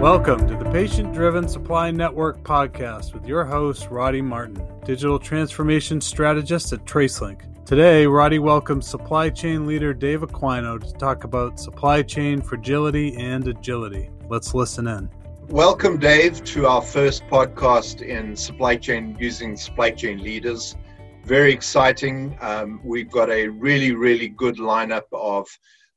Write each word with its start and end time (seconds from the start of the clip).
Welcome 0.00 0.46
to 0.46 0.54
the 0.54 0.70
Patient 0.70 1.12
Driven 1.12 1.48
Supply 1.48 1.90
Network 1.90 2.44
podcast 2.44 3.12
with 3.14 3.26
your 3.26 3.44
host, 3.44 3.88
Roddy 3.90 4.22
Martin, 4.22 4.64
digital 4.84 5.18
transformation 5.18 6.00
strategist 6.00 6.72
at 6.72 6.84
TraceLink. 6.84 7.64
Today, 7.64 8.06
Roddy 8.06 8.38
welcomes 8.38 8.86
supply 8.86 9.28
chain 9.28 9.66
leader 9.66 9.92
Dave 9.92 10.20
Aquino 10.20 10.80
to 10.80 10.92
talk 10.98 11.24
about 11.24 11.58
supply 11.58 12.02
chain 12.02 12.40
fragility 12.40 13.16
and 13.16 13.48
agility. 13.48 14.08
Let's 14.28 14.54
listen 14.54 14.86
in. 14.86 15.10
Welcome, 15.48 15.98
Dave, 15.98 16.44
to 16.44 16.68
our 16.68 16.80
first 16.80 17.26
podcast 17.26 18.00
in 18.00 18.36
supply 18.36 18.76
chain 18.76 19.16
using 19.18 19.56
supply 19.56 19.90
chain 19.90 20.22
leaders. 20.22 20.76
Very 21.24 21.52
exciting. 21.52 22.38
Um, 22.40 22.80
we've 22.84 23.10
got 23.10 23.30
a 23.30 23.48
really, 23.48 23.96
really 23.96 24.28
good 24.28 24.58
lineup 24.58 25.10
of 25.12 25.48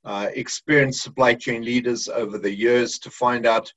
uh, 0.03 0.29
experienced 0.33 1.03
supply 1.03 1.35
chain 1.35 1.63
leaders 1.63 2.07
over 2.07 2.39
the 2.39 2.51
years 2.51 2.97
to 2.97 3.11
find 3.11 3.45
out, 3.45 3.71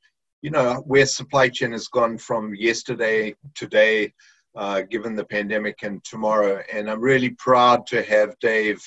you 0.44 0.50
know, 0.50 0.82
where 0.86 1.06
supply 1.06 1.48
chain 1.48 1.72
has 1.72 1.88
gone 1.88 2.18
from 2.18 2.54
yesterday, 2.54 3.34
today, 3.54 4.12
uh, 4.54 4.82
given 4.82 5.16
the 5.16 5.24
pandemic, 5.24 5.82
and 5.82 6.04
tomorrow. 6.04 6.62
And 6.70 6.90
I'm 6.90 7.00
really 7.00 7.30
proud 7.30 7.86
to 7.86 8.02
have 8.02 8.38
Dave 8.40 8.78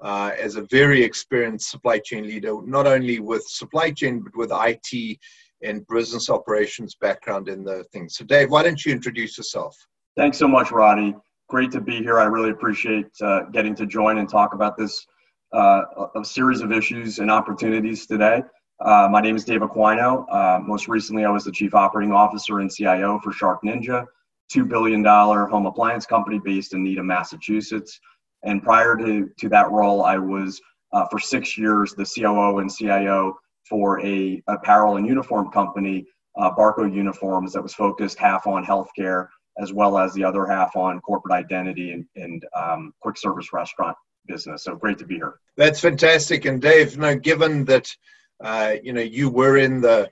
uh, 0.00 0.30
as 0.40 0.56
a 0.56 0.62
very 0.70 1.02
experienced 1.02 1.70
supply 1.70 1.98
chain 1.98 2.26
leader, 2.26 2.54
not 2.64 2.86
only 2.86 3.18
with 3.20 3.46
supply 3.46 3.90
chain, 3.90 4.20
but 4.20 4.34
with 4.34 4.50
IT 4.50 5.18
and 5.62 5.86
business 5.88 6.30
operations 6.30 6.94
background 6.94 7.50
in 7.50 7.64
the 7.64 7.84
thing. 7.92 8.08
So, 8.08 8.24
Dave, 8.24 8.50
why 8.50 8.62
don't 8.62 8.82
you 8.82 8.90
introduce 8.90 9.36
yourself? 9.36 9.76
Thanks 10.16 10.38
so 10.38 10.48
much, 10.48 10.72
Roddy. 10.72 11.14
Great 11.50 11.70
to 11.72 11.82
be 11.82 11.98
here. 11.98 12.18
I 12.18 12.24
really 12.24 12.48
appreciate 12.48 13.10
uh, 13.20 13.42
getting 13.52 13.74
to 13.74 13.84
join 13.84 14.16
and 14.16 14.28
talk 14.28 14.54
about 14.54 14.78
this 14.78 15.06
uh, 15.52 15.82
a 16.16 16.24
series 16.24 16.62
of 16.62 16.72
issues 16.72 17.18
and 17.18 17.30
opportunities 17.30 18.06
today. 18.06 18.40
Uh, 18.80 19.08
my 19.10 19.20
name 19.20 19.36
is 19.36 19.44
Dave 19.44 19.60
Aquino. 19.60 20.26
Uh, 20.30 20.58
most 20.60 20.88
recently, 20.88 21.24
I 21.24 21.30
was 21.30 21.44
the 21.44 21.52
Chief 21.52 21.74
Operating 21.74 22.12
Officer 22.12 22.58
and 22.60 22.70
CIO 22.70 23.20
for 23.20 23.32
Shark 23.32 23.60
Ninja, 23.64 24.04
$2 24.52 24.68
billion 24.68 25.04
home 25.04 25.66
appliance 25.66 26.06
company 26.06 26.40
based 26.44 26.74
in 26.74 26.82
Needham, 26.82 27.06
Massachusetts. 27.06 28.00
And 28.42 28.62
prior 28.62 28.96
to, 28.96 29.30
to 29.38 29.48
that 29.50 29.70
role, 29.70 30.02
I 30.02 30.18
was 30.18 30.60
uh, 30.92 31.06
for 31.10 31.18
six 31.18 31.56
years 31.56 31.94
the 31.94 32.04
COO 32.04 32.58
and 32.58 32.72
CIO 32.72 33.36
for 33.68 34.04
a 34.04 34.42
apparel 34.48 34.96
and 34.96 35.06
uniform 35.06 35.50
company, 35.50 36.06
uh, 36.36 36.50
Barco 36.54 36.92
Uniforms, 36.92 37.52
that 37.52 37.62
was 37.62 37.74
focused 37.74 38.18
half 38.18 38.46
on 38.46 38.64
healthcare 38.64 39.28
as 39.58 39.72
well 39.72 39.98
as 39.98 40.12
the 40.14 40.24
other 40.24 40.46
half 40.46 40.74
on 40.74 41.00
corporate 41.00 41.32
identity 41.32 41.92
and, 41.92 42.04
and 42.16 42.44
um, 42.56 42.92
quick 43.00 43.16
service 43.16 43.52
restaurant 43.52 43.96
business. 44.26 44.64
So 44.64 44.74
great 44.74 44.98
to 44.98 45.06
be 45.06 45.14
here. 45.14 45.36
That's 45.56 45.80
fantastic. 45.80 46.44
And 46.44 46.60
Dave, 46.60 46.98
no, 46.98 47.14
given 47.14 47.64
that 47.66 47.94
uh, 48.42 48.74
you 48.82 48.92
know 48.92 49.00
you 49.00 49.30
were 49.30 49.58
in 49.58 49.80
the 49.80 50.10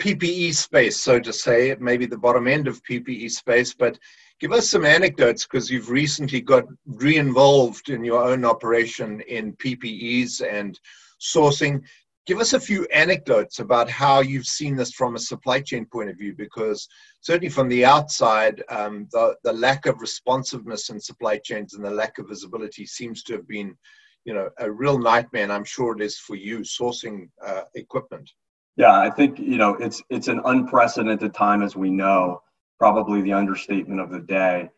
PPE 0.00 0.54
space, 0.54 1.00
so 1.00 1.20
to 1.20 1.32
say, 1.32 1.76
maybe 1.78 2.06
the 2.06 2.18
bottom 2.18 2.48
end 2.48 2.66
of 2.66 2.82
PPE 2.82 3.30
space, 3.30 3.74
but 3.74 3.98
give 4.40 4.52
us 4.52 4.68
some 4.68 4.84
anecdotes 4.84 5.44
because 5.44 5.70
you've 5.70 5.90
recently 5.90 6.40
got 6.40 6.64
re-involved 6.86 7.88
in 7.90 8.04
your 8.04 8.22
own 8.22 8.44
operation 8.44 9.20
in 9.22 9.54
PPEs 9.54 10.42
and 10.46 10.78
sourcing. 11.20 11.80
Give 12.26 12.40
us 12.40 12.54
a 12.54 12.60
few 12.60 12.86
anecdotes 12.86 13.60
about 13.60 13.88
how 13.88 14.20
you've 14.20 14.46
seen 14.46 14.76
this 14.76 14.92
from 14.92 15.14
a 15.14 15.20
supply 15.20 15.60
chain 15.60 15.86
point 15.86 16.10
of 16.10 16.18
view 16.18 16.34
because 16.36 16.88
certainly 17.20 17.50
from 17.50 17.68
the 17.68 17.84
outside 17.84 18.62
um, 18.70 19.06
the, 19.12 19.36
the 19.44 19.52
lack 19.52 19.86
of 19.86 20.00
responsiveness 20.00 20.88
in 20.88 20.98
supply 20.98 21.38
chains 21.38 21.74
and 21.74 21.84
the 21.84 21.90
lack 21.90 22.18
of 22.18 22.28
visibility 22.28 22.86
seems 22.86 23.22
to 23.22 23.34
have 23.34 23.46
been 23.46 23.76
you 24.24 24.34
know 24.34 24.48
a 24.58 24.70
real 24.70 24.98
nightmare 24.98 25.42
and 25.44 25.52
i'm 25.52 25.64
sure 25.64 25.94
it 25.94 26.02
is 26.02 26.18
for 26.18 26.34
you 26.34 26.60
sourcing 26.60 27.28
uh, 27.44 27.62
equipment. 27.74 28.30
Yeah 28.76 28.98
i 28.98 29.10
think 29.10 29.38
you 29.38 29.56
know 29.56 29.74
it's 29.74 30.02
it's 30.10 30.28
an 30.28 30.40
unprecedented 30.44 31.34
time 31.34 31.62
as 31.62 31.76
we 31.76 31.90
know 31.90 32.40
probably 32.78 33.22
the 33.22 33.32
understatement 33.32 34.00
of 34.00 34.10
the 34.10 34.20
day. 34.20 34.68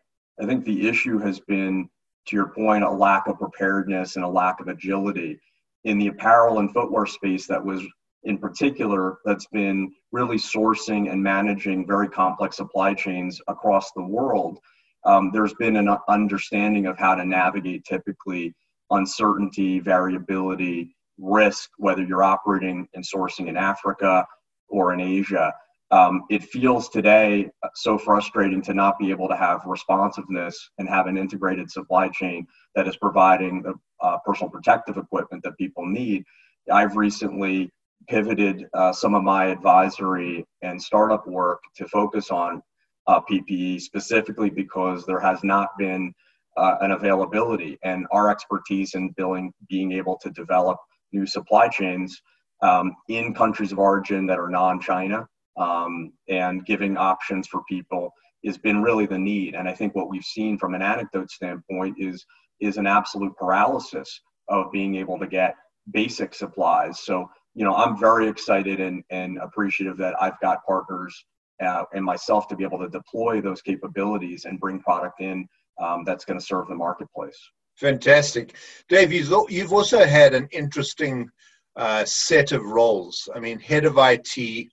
I 0.41 0.45
think 0.45 0.63
the 0.63 0.87
issue 0.87 1.17
has 1.19 1.39
been 1.39 1.89
to 2.27 2.35
your 2.35 2.49
point 2.49 2.83
a 2.83 2.89
lack 2.89 3.27
of 3.27 3.39
preparedness 3.39 4.15
and 4.15 4.25
a 4.25 4.29
lack 4.29 4.59
of 4.59 4.67
agility 4.67 5.39
in 5.83 5.97
the 5.97 6.07
apparel 6.07 6.59
and 6.59 6.71
footwear 6.71 7.05
space 7.05 7.47
that 7.47 7.63
was 7.63 7.81
in 8.23 8.37
particular 8.37 9.17
that's 9.25 9.47
been 9.47 9.91
really 10.11 10.37
sourcing 10.37 11.11
and 11.11 11.21
managing 11.21 11.87
very 11.87 12.09
complex 12.09 12.57
supply 12.57 12.93
chains 12.93 13.41
across 13.47 13.91
the 13.91 14.03
world. 14.03 14.59
Um, 15.05 15.31
there's 15.31 15.53
been 15.53 15.77
an 15.77 15.95
understanding 16.09 16.87
of 16.87 16.97
how 16.97 17.15
to 17.15 17.25
navigate 17.25 17.85
typically 17.85 18.53
uncertainty 18.91 19.79
variability 19.79 20.95
risk 21.17 21.69
whether 21.77 22.03
you're 22.03 22.23
operating 22.23 22.87
and 22.93 23.03
sourcing 23.03 23.47
in 23.47 23.57
africa 23.57 24.25
or 24.69 24.93
in 24.93 24.99
asia 24.99 25.53
um, 25.89 26.23
it 26.29 26.43
feels 26.43 26.89
today 26.89 27.49
so 27.75 27.97
frustrating 27.97 28.61
to 28.63 28.73
not 28.73 28.99
be 28.99 29.09
able 29.09 29.29
to 29.29 29.37
have 29.37 29.61
responsiveness 29.65 30.69
and 30.77 30.89
have 30.89 31.07
an 31.07 31.17
integrated 31.17 31.71
supply 31.71 32.09
chain 32.09 32.45
that 32.75 32.87
is 32.87 32.97
providing 32.97 33.61
the 33.61 33.73
uh, 34.01 34.17
personal 34.25 34.49
protective 34.49 34.97
equipment 34.97 35.43
that 35.43 35.57
people 35.57 35.85
need. 35.85 36.25
I've 36.71 36.97
recently 36.97 37.71
pivoted 38.09 38.67
uh, 38.73 38.91
some 38.91 39.15
of 39.15 39.23
my 39.23 39.45
advisory 39.45 40.45
and 40.61 40.81
startup 40.81 41.25
work 41.25 41.59
to 41.77 41.87
focus 41.87 42.31
on 42.31 42.61
uh, 43.07 43.21
PPE 43.21 43.79
specifically 43.79 44.49
because 44.49 45.05
there 45.05 45.19
has 45.21 45.41
not 45.43 45.69
been 45.77 46.13
uh, 46.57 46.75
an 46.81 46.91
availability 46.91 47.77
and 47.83 48.05
our 48.11 48.29
expertise 48.29 48.95
in 48.95 49.09
billing, 49.17 49.53
being 49.69 49.91
able 49.91 50.17
to 50.21 50.29
develop 50.31 50.77
new 51.13 51.25
supply 51.25 51.67
chains 51.67 52.21
um, 52.61 52.95
in 53.09 53.33
countries 53.33 53.71
of 53.71 53.79
origin 53.79 54.25
that 54.25 54.39
are 54.39 54.49
non-China 54.49 55.27
um, 55.57 56.11
and 56.27 56.65
giving 56.65 56.97
options 56.97 57.47
for 57.47 57.61
people 57.69 58.11
has 58.45 58.57
been 58.57 58.81
really 58.81 59.05
the 59.05 59.17
need. 59.17 59.55
And 59.55 59.67
I 59.67 59.73
think 59.73 59.95
what 59.95 60.09
we've 60.09 60.23
seen 60.23 60.57
from 60.57 60.73
an 60.73 60.81
anecdote 60.81 61.31
standpoint 61.31 61.95
is 61.99 62.25
is 62.59 62.77
an 62.77 62.87
absolute 62.87 63.35
paralysis 63.35 64.19
of 64.49 64.71
being 64.71 64.95
able 64.95 65.19
to 65.19 65.27
get 65.27 65.53
basic 65.91 66.33
supplies. 66.33 67.01
So 67.01 67.29
you 67.57 67.63
know, 67.63 67.73
I'm 67.73 67.97
very 67.97 68.27
excited 68.27 68.79
and, 68.79 69.03
and 69.09 69.39
appreciative 69.39 69.97
that 69.97 70.15
I've 70.21 70.39
got 70.41 70.63
partners 70.63 71.25
uh, 71.59 71.85
and 71.91 72.05
myself 72.05 72.47
to 72.49 72.55
be 72.55 72.63
able 72.63 72.77
to 72.77 72.87
deploy 72.87 73.41
those 73.41 73.63
capabilities 73.63 74.45
and 74.45 74.59
bring 74.59 74.79
product 74.79 75.21
in 75.21 75.47
um, 75.79 76.03
that's 76.05 76.25
going 76.25 76.39
to 76.39 76.45
serve 76.45 76.67
the 76.67 76.75
marketplace. 76.75 77.37
Fantastic. 77.75 78.55
Dave, 78.89 79.13
you've 79.13 79.73
also 79.73 80.03
had 80.03 80.33
an 80.33 80.47
interesting 80.51 81.29
uh, 81.75 82.03
set 82.05 82.51
of 82.51 82.63
roles. 82.63 83.29
I 83.35 83.39
mean, 83.39 83.59
head 83.59 83.85
of 83.85 83.97
IT, 83.99 84.67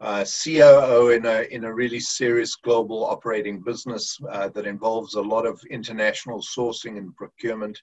uh, 0.00 0.24
COO 0.24 1.10
in 1.10 1.26
a, 1.26 1.42
in 1.54 1.64
a 1.64 1.74
really 1.74 2.00
serious 2.00 2.56
global 2.56 3.04
operating 3.04 3.62
business 3.62 4.18
uh, 4.30 4.48
that 4.48 4.66
involves 4.66 5.14
a 5.14 5.20
lot 5.20 5.46
of 5.46 5.60
international 5.70 6.40
sourcing 6.40 6.98
and 6.98 7.14
procurement, 7.16 7.80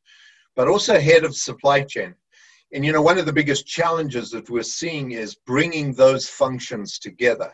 but 0.56 0.68
also 0.68 1.00
head 1.00 1.24
of 1.24 1.36
supply 1.36 1.82
chain. 1.82 2.14
And 2.74 2.86
you 2.86 2.92
know, 2.92 3.02
one 3.02 3.18
of 3.18 3.26
the 3.26 3.34
biggest 3.34 3.68
challenges 3.68 4.30
that 4.32 4.50
we're 4.50 4.64
seeing 4.64 5.12
is 5.12 5.36
bringing 5.46 5.94
those 5.94 6.28
functions 6.28 7.00
together. 7.00 7.54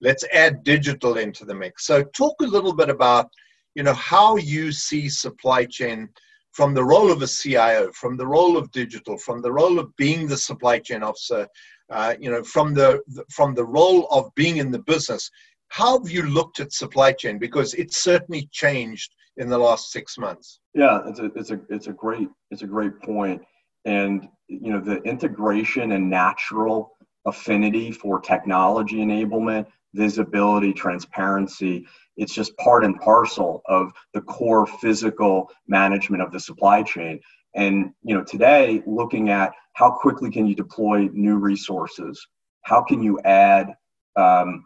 Let's 0.00 0.24
add 0.32 0.64
digital 0.64 1.18
into 1.18 1.44
the 1.44 1.54
mix. 1.54 1.86
So, 1.86 2.04
talk 2.04 2.36
a 2.40 2.46
little 2.46 2.74
bit 2.74 2.88
about, 2.88 3.30
you 3.74 3.82
know, 3.82 3.94
how 3.94 4.36
you 4.36 4.72
see 4.72 5.08
supply 5.08 5.64
chain 5.64 6.08
from 6.52 6.74
the 6.74 6.84
role 6.84 7.12
of 7.12 7.22
a 7.22 7.26
CIO, 7.26 7.92
from 7.92 8.16
the 8.16 8.26
role 8.26 8.56
of 8.56 8.70
digital, 8.72 9.16
from 9.18 9.40
the 9.40 9.52
role 9.52 9.78
of 9.78 9.94
being 9.96 10.26
the 10.26 10.36
supply 10.36 10.78
chain 10.78 11.02
officer, 11.02 11.46
uh, 11.90 12.14
you 12.20 12.30
know, 12.30 12.42
from 12.42 12.74
the 12.74 13.00
from 13.30 13.54
the 13.54 13.64
role 13.64 14.06
of 14.10 14.32
being 14.34 14.58
in 14.58 14.70
the 14.70 14.78
business, 14.80 15.30
how 15.68 15.98
have 15.98 16.10
you 16.10 16.22
looked 16.22 16.60
at 16.60 16.72
supply 16.72 17.12
chain? 17.12 17.38
Because 17.38 17.74
it's 17.74 17.98
certainly 17.98 18.48
changed 18.52 19.12
in 19.36 19.48
the 19.48 19.58
last 19.58 19.90
six 19.90 20.18
months. 20.18 20.60
Yeah, 20.74 21.00
it's 21.06 21.20
a 21.20 21.26
it's 21.36 21.50
a 21.50 21.60
it's 21.68 21.86
a 21.86 21.92
great 21.92 22.28
it's 22.50 22.62
a 22.62 22.66
great 22.66 23.00
point, 23.02 23.42
and 23.84 24.28
you 24.48 24.72
know 24.72 24.80
the 24.80 25.00
integration 25.02 25.92
and 25.92 26.10
natural 26.10 26.92
affinity 27.26 27.92
for 27.92 28.20
technology 28.20 28.96
enablement, 28.96 29.66
visibility, 29.94 30.72
transparency. 30.72 31.86
It's 32.20 32.34
just 32.34 32.56
part 32.58 32.84
and 32.84 33.00
parcel 33.00 33.62
of 33.66 33.92
the 34.12 34.20
core 34.20 34.66
physical 34.66 35.50
management 35.66 36.22
of 36.22 36.30
the 36.30 36.38
supply 36.38 36.82
chain. 36.82 37.18
And 37.56 37.92
you 38.02 38.14
know, 38.14 38.22
today, 38.22 38.82
looking 38.86 39.30
at 39.30 39.52
how 39.72 39.90
quickly 39.90 40.30
can 40.30 40.46
you 40.46 40.54
deploy 40.54 41.08
new 41.12 41.36
resources, 41.36 42.24
how 42.62 42.82
can 42.82 43.02
you 43.02 43.18
add, 43.24 43.74
um, 44.16 44.64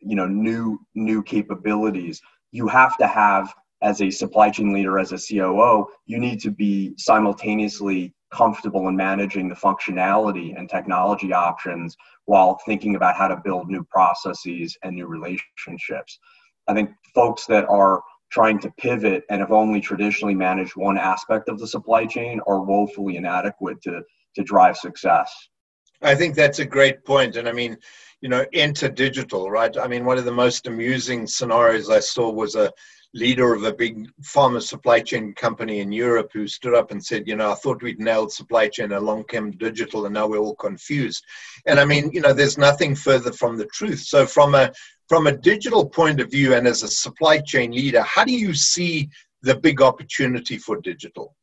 you 0.00 0.16
know, 0.16 0.26
new 0.26 0.80
new 0.96 1.22
capabilities. 1.22 2.20
You 2.50 2.66
have 2.66 2.96
to 2.98 3.06
have, 3.06 3.54
as 3.82 4.02
a 4.02 4.10
supply 4.10 4.50
chain 4.50 4.72
leader, 4.72 4.98
as 4.98 5.12
a 5.12 5.18
COO, 5.18 5.86
you 6.06 6.18
need 6.18 6.40
to 6.40 6.50
be 6.50 6.92
simultaneously 6.98 8.12
comfortable 8.32 8.88
in 8.88 8.96
managing 8.96 9.48
the 9.48 9.54
functionality 9.54 10.58
and 10.58 10.68
technology 10.68 11.32
options 11.32 11.96
while 12.24 12.58
thinking 12.66 12.96
about 12.96 13.14
how 13.14 13.28
to 13.28 13.40
build 13.44 13.68
new 13.68 13.84
processes 13.84 14.76
and 14.82 14.96
new 14.96 15.06
relationships. 15.06 16.18
I 16.68 16.74
think 16.74 16.90
folks 17.14 17.46
that 17.46 17.66
are 17.68 18.02
trying 18.30 18.58
to 18.60 18.70
pivot 18.78 19.24
and 19.30 19.40
have 19.40 19.52
only 19.52 19.80
traditionally 19.80 20.34
managed 20.34 20.76
one 20.76 20.98
aspect 20.98 21.48
of 21.48 21.58
the 21.58 21.66
supply 21.66 22.06
chain 22.06 22.40
are 22.46 22.60
woefully 22.60 23.16
inadequate 23.16 23.80
to, 23.82 24.02
to 24.34 24.42
drive 24.42 24.76
success. 24.76 25.32
I 26.02 26.14
think 26.14 26.34
that's 26.34 26.58
a 26.58 26.64
great 26.64 27.04
point. 27.04 27.36
And 27.36 27.48
I 27.48 27.52
mean, 27.52 27.76
you 28.20 28.28
know, 28.28 28.44
enter 28.52 28.88
digital, 28.88 29.50
right? 29.50 29.76
I 29.78 29.86
mean, 29.86 30.04
one 30.04 30.18
of 30.18 30.24
the 30.24 30.32
most 30.32 30.66
amusing 30.66 31.26
scenarios 31.26 31.88
I 31.88 32.00
saw 32.00 32.30
was 32.30 32.54
a 32.56 32.72
leader 33.16 33.54
of 33.54 33.64
a 33.64 33.72
big 33.72 34.06
pharma 34.22 34.60
supply 34.60 35.00
chain 35.00 35.32
company 35.34 35.80
in 35.80 35.90
Europe 35.90 36.30
who 36.32 36.46
stood 36.46 36.74
up 36.74 36.90
and 36.90 37.04
said, 37.04 37.26
you 37.26 37.34
know, 37.34 37.50
I 37.50 37.54
thought 37.54 37.82
we'd 37.82 37.98
nailed 37.98 38.30
supply 38.30 38.68
chain 38.68 38.92
along 38.92 39.24
came 39.24 39.50
digital 39.52 40.04
and 40.04 40.14
now 40.14 40.26
we're 40.26 40.38
all 40.38 40.54
confused. 40.56 41.24
And 41.66 41.80
I 41.80 41.84
mean, 41.84 42.10
you 42.12 42.20
know, 42.20 42.34
there's 42.34 42.58
nothing 42.58 42.94
further 42.94 43.32
from 43.32 43.56
the 43.56 43.66
truth. 43.66 44.00
So 44.00 44.26
from 44.26 44.54
a 44.54 44.70
from 45.08 45.28
a 45.28 45.36
digital 45.36 45.88
point 45.88 46.20
of 46.20 46.30
view 46.30 46.54
and 46.54 46.66
as 46.66 46.82
a 46.82 46.88
supply 46.88 47.38
chain 47.38 47.70
leader, 47.70 48.02
how 48.02 48.24
do 48.24 48.32
you 48.32 48.52
see 48.54 49.08
the 49.42 49.56
big 49.56 49.80
opportunity 49.80 50.58
for 50.58 50.80
digital? 50.80 51.34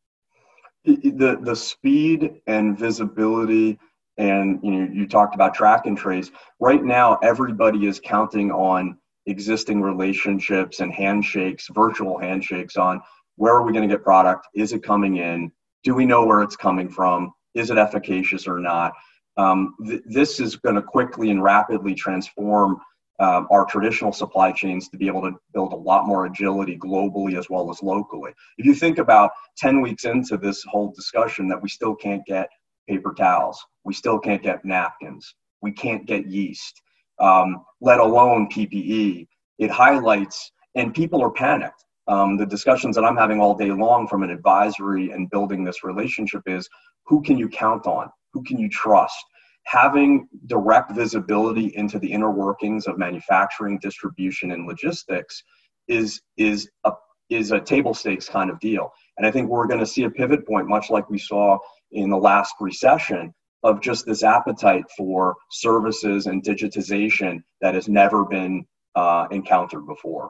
The 0.85 1.39
the 1.41 1.55
speed 1.55 2.41
and 2.45 2.77
visibility 2.77 3.79
and 4.17 4.59
you 4.61 4.71
know 4.71 4.91
you 4.93 5.07
talked 5.07 5.33
about 5.33 5.55
track 5.55 5.87
and 5.87 5.97
trace. 5.97 6.29
Right 6.59 6.83
now 6.83 7.17
everybody 7.23 7.87
is 7.87 7.99
counting 7.99 8.51
on 8.51 8.97
existing 9.25 9.81
relationships 9.81 10.79
and 10.79 10.91
handshakes, 10.93 11.67
virtual 11.73 12.17
handshakes 12.17 12.77
on 12.77 13.01
where 13.35 13.53
are 13.53 13.63
we 13.63 13.71
going 13.71 13.87
to 13.87 13.93
get 13.93 14.03
product? 14.03 14.47
Is 14.53 14.73
it 14.73 14.83
coming 14.83 15.17
in? 15.17 15.51
Do 15.83 15.95
we 15.95 16.05
know 16.05 16.25
where 16.25 16.41
it's 16.41 16.55
coming 16.55 16.89
from? 16.89 17.33
Is 17.53 17.71
it 17.71 17.77
efficacious 17.77 18.47
or 18.47 18.59
not? 18.59 18.93
Um, 19.37 19.75
th- 19.85 20.01
this 20.05 20.39
is 20.39 20.55
going 20.55 20.75
to 20.75 20.81
quickly 20.81 21.31
and 21.31 21.41
rapidly 21.41 21.95
transform 21.95 22.79
um, 23.19 23.47
our 23.51 23.65
traditional 23.65 24.11
supply 24.11 24.51
chains 24.51 24.89
to 24.89 24.97
be 24.97 25.07
able 25.07 25.21
to 25.21 25.31
build 25.53 25.73
a 25.73 25.77
lot 25.77 26.07
more 26.07 26.25
agility 26.25 26.77
globally 26.77 27.37
as 27.37 27.49
well 27.49 27.69
as 27.69 27.81
locally. 27.81 28.33
If 28.57 28.65
you 28.65 28.73
think 28.73 28.97
about 28.97 29.31
10 29.57 29.81
weeks 29.81 30.05
into 30.05 30.37
this 30.37 30.63
whole 30.63 30.91
discussion 30.91 31.47
that 31.49 31.61
we 31.61 31.69
still 31.69 31.95
can't 31.95 32.25
get 32.25 32.49
paper 32.87 33.13
towels, 33.13 33.63
we 33.83 33.93
still 33.93 34.19
can't 34.19 34.41
get 34.41 34.65
napkins, 34.65 35.35
we 35.61 35.71
can't 35.71 36.05
get 36.05 36.27
yeast, 36.27 36.81
um, 37.23 37.63
let 37.81 37.99
alone 37.99 38.49
PPE. 38.49 39.27
It 39.57 39.71
highlights, 39.71 40.51
and 40.75 40.93
people 40.93 41.23
are 41.23 41.31
panicked. 41.31 41.85
Um, 42.07 42.35
the 42.35 42.45
discussions 42.45 42.95
that 42.97 43.05
I'm 43.05 43.15
having 43.15 43.39
all 43.39 43.55
day 43.55 43.71
long 43.71 44.07
from 44.07 44.23
an 44.23 44.29
advisory 44.29 45.11
and 45.11 45.29
building 45.29 45.63
this 45.63 45.85
relationship 45.85 46.41
is 46.45 46.67
who 47.05 47.21
can 47.21 47.37
you 47.37 47.47
count 47.47 47.87
on? 47.87 48.09
Who 48.33 48.43
can 48.43 48.59
you 48.59 48.67
trust? 48.67 49.23
Having 49.65 50.27
direct 50.47 50.91
visibility 50.91 51.71
into 51.75 51.97
the 51.97 52.11
inner 52.11 52.31
workings 52.31 52.87
of 52.87 52.97
manufacturing, 52.97 53.79
distribution, 53.79 54.51
and 54.51 54.67
logistics 54.67 55.41
is 55.87 56.21
is 56.37 56.69
a 56.83 56.91
is 57.29 57.51
a 57.51 57.61
table 57.61 57.93
stakes 57.93 58.27
kind 58.27 58.49
of 58.49 58.59
deal. 58.59 58.91
And 59.17 59.25
I 59.25 59.31
think 59.31 59.49
we're 59.49 59.67
going 59.67 59.79
to 59.79 59.85
see 59.85 60.03
a 60.03 60.09
pivot 60.09 60.45
point, 60.45 60.67
much 60.67 60.89
like 60.89 61.09
we 61.09 61.17
saw 61.17 61.57
in 61.91 62.09
the 62.09 62.17
last 62.17 62.55
recession, 62.59 63.33
of 63.63 63.81
just 63.81 64.06
this 64.06 64.24
appetite 64.24 64.86
for 64.98 65.36
services 65.51 66.27
and 66.27 66.44
digitization 66.44 67.42
that 67.62 67.75
has 67.75 67.88
never 67.88 68.25
been 68.25 68.65
uh, 68.95 69.27
encountered 69.31 69.86
before. 69.88 70.30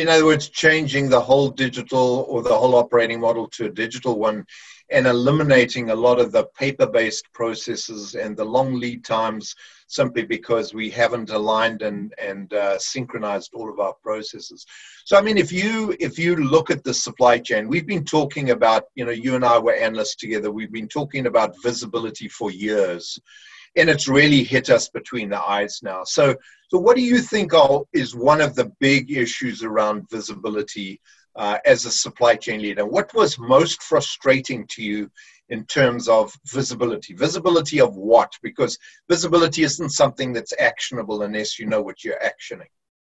In 0.00 0.08
other 0.08 0.24
words, 0.24 0.48
changing 0.48 1.10
the 1.10 1.20
whole 1.20 1.50
digital 1.50 2.24
or 2.26 2.42
the 2.42 2.56
whole 2.56 2.74
operating 2.74 3.20
model 3.20 3.46
to 3.48 3.66
a 3.66 3.70
digital 3.70 4.18
one 4.18 4.46
and 4.90 5.06
eliminating 5.06 5.90
a 5.90 5.94
lot 5.94 6.18
of 6.18 6.32
the 6.32 6.46
paper 6.58 6.86
based 6.86 7.30
processes 7.34 8.14
and 8.14 8.34
the 8.34 8.44
long 8.44 8.80
lead 8.80 9.04
times 9.04 9.54
simply 9.88 10.22
because 10.22 10.72
we 10.72 10.88
haven't 10.88 11.28
aligned 11.28 11.82
and, 11.82 12.14
and 12.16 12.54
uh, 12.54 12.78
synchronized 12.78 13.52
all 13.52 13.70
of 13.70 13.78
our 13.78 13.92
processes. 14.02 14.64
So, 15.04 15.18
I 15.18 15.20
mean, 15.20 15.36
if 15.36 15.52
you 15.52 15.94
if 16.00 16.18
you 16.18 16.34
look 16.34 16.70
at 16.70 16.82
the 16.82 16.94
supply 16.94 17.38
chain, 17.38 17.68
we've 17.68 17.86
been 17.86 18.06
talking 18.06 18.50
about, 18.50 18.84
you 18.94 19.04
know, 19.04 19.10
you 19.10 19.34
and 19.34 19.44
I 19.44 19.58
were 19.58 19.74
analysts 19.74 20.16
together. 20.16 20.50
We've 20.50 20.72
been 20.72 20.88
talking 20.88 21.26
about 21.26 21.62
visibility 21.62 22.26
for 22.26 22.50
years, 22.50 23.20
and 23.76 23.88
it's 23.88 24.08
really 24.08 24.42
hit 24.42 24.70
us 24.70 24.88
between 24.88 25.28
the 25.30 25.40
eyes 25.40 25.80
now. 25.82 26.02
So, 26.04 26.34
so 26.68 26.78
what 26.78 26.96
do 26.96 27.02
you 27.02 27.18
think 27.18 27.52
is 27.92 28.14
one 28.14 28.40
of 28.40 28.54
the 28.54 28.72
big 28.80 29.10
issues 29.10 29.62
around 29.62 30.10
visibility 30.10 31.00
uh, 31.36 31.58
as 31.64 31.84
a 31.84 31.90
supply 31.90 32.36
chain 32.36 32.62
leader? 32.62 32.86
What 32.86 33.14
was 33.14 33.38
most 33.38 33.82
frustrating 33.82 34.66
to 34.68 34.82
you 34.82 35.10
in 35.50 35.64
terms 35.66 36.08
of 36.08 36.32
visibility. 36.46 37.12
Visibility 37.12 37.80
of 37.80 37.96
what? 37.96 38.32
Because 38.42 38.78
visibility 39.08 39.62
isn't 39.62 39.90
something 39.90 40.32
that's 40.32 40.54
actionable 40.58 41.22
unless 41.22 41.58
you 41.58 41.66
know 41.66 41.82
what 41.82 42.02
you're 42.02 42.20
actioning. 42.20 42.70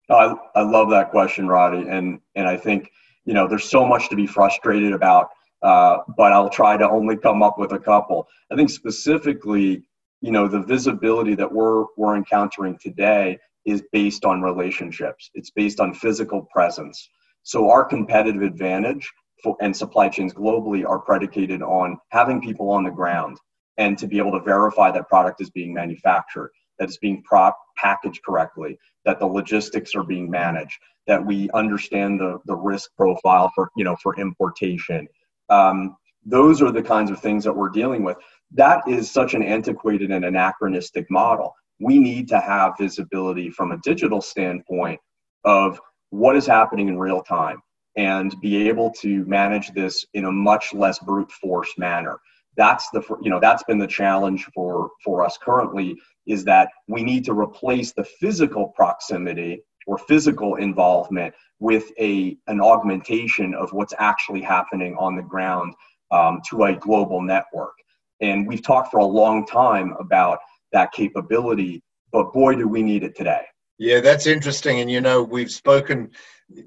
I, 0.08 0.34
I 0.54 0.62
love 0.62 0.90
that 0.90 1.10
question, 1.10 1.46
Roddy. 1.46 1.88
And, 1.88 2.20
and 2.36 2.48
I 2.48 2.56
think, 2.56 2.90
you 3.24 3.34
know, 3.34 3.46
there's 3.46 3.68
so 3.68 3.84
much 3.84 4.08
to 4.10 4.16
be 4.16 4.26
frustrated 4.26 4.92
about, 4.92 5.28
uh, 5.62 5.98
but 6.16 6.32
I'll 6.32 6.48
try 6.48 6.76
to 6.76 6.88
only 6.88 7.16
come 7.16 7.42
up 7.42 7.58
with 7.58 7.72
a 7.72 7.78
couple. 7.78 8.26
I 8.50 8.56
think 8.56 8.70
specifically, 8.70 9.82
you 10.20 10.30
know, 10.30 10.48
the 10.48 10.62
visibility 10.62 11.34
that 11.34 11.50
we're, 11.52 11.84
we're 11.96 12.16
encountering 12.16 12.78
today 12.80 13.38
is 13.64 13.82
based 13.92 14.24
on 14.24 14.42
relationships. 14.42 15.30
It's 15.34 15.50
based 15.50 15.80
on 15.80 15.94
physical 15.94 16.46
presence. 16.52 17.08
So 17.42 17.70
our 17.70 17.84
competitive 17.84 18.42
advantage 18.42 19.10
for, 19.42 19.56
and 19.60 19.76
supply 19.76 20.08
chains 20.08 20.32
globally 20.32 20.86
are 20.86 20.98
predicated 20.98 21.62
on 21.62 21.98
having 22.08 22.40
people 22.40 22.70
on 22.70 22.84
the 22.84 22.90
ground 22.90 23.38
and 23.78 23.96
to 23.98 24.06
be 24.06 24.18
able 24.18 24.32
to 24.32 24.40
verify 24.40 24.90
that 24.90 25.08
product 25.08 25.40
is 25.40 25.50
being 25.50 25.72
manufactured, 25.72 26.50
that 26.78 26.88
it's 26.88 26.98
being 26.98 27.22
prop, 27.22 27.56
packaged 27.76 28.22
correctly, 28.24 28.78
that 29.04 29.18
the 29.18 29.26
logistics 29.26 29.94
are 29.94 30.04
being 30.04 30.30
managed, 30.30 30.78
that 31.06 31.24
we 31.24 31.48
understand 31.50 32.20
the, 32.20 32.38
the 32.44 32.54
risk 32.54 32.90
profile 32.96 33.50
for, 33.54 33.70
you 33.76 33.84
know, 33.84 33.96
for 34.02 34.18
importation. 34.20 35.08
Um, 35.48 35.96
those 36.24 36.62
are 36.62 36.72
the 36.72 36.82
kinds 36.82 37.10
of 37.10 37.20
things 37.20 37.44
that 37.44 37.56
we're 37.56 37.70
dealing 37.70 38.04
with. 38.04 38.16
That 38.52 38.82
is 38.88 39.10
such 39.10 39.34
an 39.34 39.42
antiquated 39.42 40.10
and 40.10 40.24
anachronistic 40.24 41.10
model. 41.10 41.54
We 41.80 41.98
need 41.98 42.28
to 42.28 42.40
have 42.40 42.74
visibility 42.78 43.50
from 43.50 43.72
a 43.72 43.78
digital 43.78 44.20
standpoint 44.20 45.00
of 45.44 45.80
what 46.10 46.36
is 46.36 46.46
happening 46.46 46.88
in 46.88 46.98
real 46.98 47.22
time 47.22 47.62
and 47.96 48.34
be 48.40 48.68
able 48.68 48.90
to 49.00 49.24
manage 49.26 49.70
this 49.72 50.04
in 50.14 50.24
a 50.26 50.32
much 50.32 50.74
less 50.74 50.98
brute 50.98 51.30
force 51.32 51.72
manner 51.78 52.18
that's 52.56 52.90
the 52.90 53.02
you 53.22 53.30
know 53.30 53.40
that's 53.40 53.62
been 53.64 53.78
the 53.78 53.86
challenge 53.86 54.44
for 54.54 54.90
for 55.04 55.24
us 55.24 55.38
currently 55.42 55.96
is 56.26 56.44
that 56.44 56.68
we 56.88 57.02
need 57.02 57.24
to 57.24 57.32
replace 57.32 57.92
the 57.92 58.04
physical 58.04 58.68
proximity 58.68 59.62
or 59.86 59.98
physical 59.98 60.56
involvement 60.56 61.34
with 61.58 61.90
a 61.98 62.36
an 62.48 62.60
augmentation 62.60 63.54
of 63.54 63.72
what's 63.72 63.94
actually 63.98 64.42
happening 64.42 64.96
on 64.98 65.16
the 65.16 65.22
ground 65.22 65.74
um, 66.10 66.40
to 66.50 66.64
a 66.64 66.74
global 66.74 67.20
network. 67.20 67.74
And 68.20 68.46
we've 68.46 68.62
talked 68.62 68.90
for 68.90 69.00
a 69.00 69.04
long 69.04 69.46
time 69.46 69.94
about 69.98 70.38
that 70.72 70.92
capability 70.92 71.82
but 72.12 72.32
boy 72.32 72.54
do 72.54 72.66
we 72.66 72.82
need 72.82 73.04
it 73.04 73.16
today. 73.16 73.42
Yeah 73.78 74.00
that's 74.00 74.26
interesting. 74.26 74.80
And 74.80 74.90
you 74.90 75.00
know 75.00 75.22
we've 75.22 75.50
spoken 75.50 76.10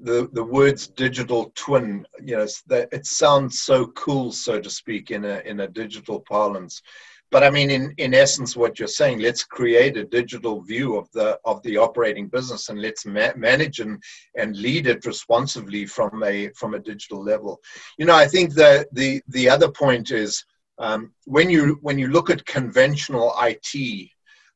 the 0.02 0.28
the 0.32 0.44
words 0.44 0.88
digital 0.88 1.52
twin 1.54 2.06
you 2.24 2.36
know 2.36 2.46
it 2.70 3.06
sounds 3.06 3.62
so 3.62 3.86
cool 3.88 4.32
so 4.32 4.58
to 4.58 4.70
speak 4.70 5.10
in 5.10 5.24
a 5.26 5.40
in 5.40 5.60
a 5.60 5.68
digital 5.68 6.20
parlance 6.20 6.80
but 7.30 7.42
i 7.42 7.50
mean 7.50 7.70
in 7.70 7.92
in 7.98 8.14
essence 8.14 8.56
what 8.56 8.78
you're 8.78 8.88
saying 8.88 9.18
let's 9.18 9.44
create 9.44 9.96
a 9.96 10.04
digital 10.04 10.60
view 10.62 10.96
of 10.96 11.10
the 11.12 11.38
of 11.44 11.62
the 11.62 11.76
operating 11.76 12.28
business 12.28 12.68
and 12.68 12.80
let's 12.80 13.04
ma- 13.06 13.34
manage 13.36 13.80
and 13.80 14.02
and 14.36 14.56
lead 14.56 14.86
it 14.86 15.04
responsively 15.04 15.86
from 15.86 16.22
a 16.22 16.48
from 16.50 16.74
a 16.74 16.78
digital 16.78 17.22
level. 17.22 17.60
You 17.98 18.06
know 18.06 18.14
i 18.14 18.26
think 18.26 18.54
the 18.54 18.86
the 18.92 19.22
the 19.28 19.48
other 19.48 19.70
point 19.70 20.10
is 20.10 20.44
um, 20.78 21.12
when 21.24 21.50
you 21.50 21.78
when 21.82 21.98
you 21.98 22.08
look 22.08 22.30
at 22.30 22.44
conventional 22.46 23.34
IT, 23.40 24.10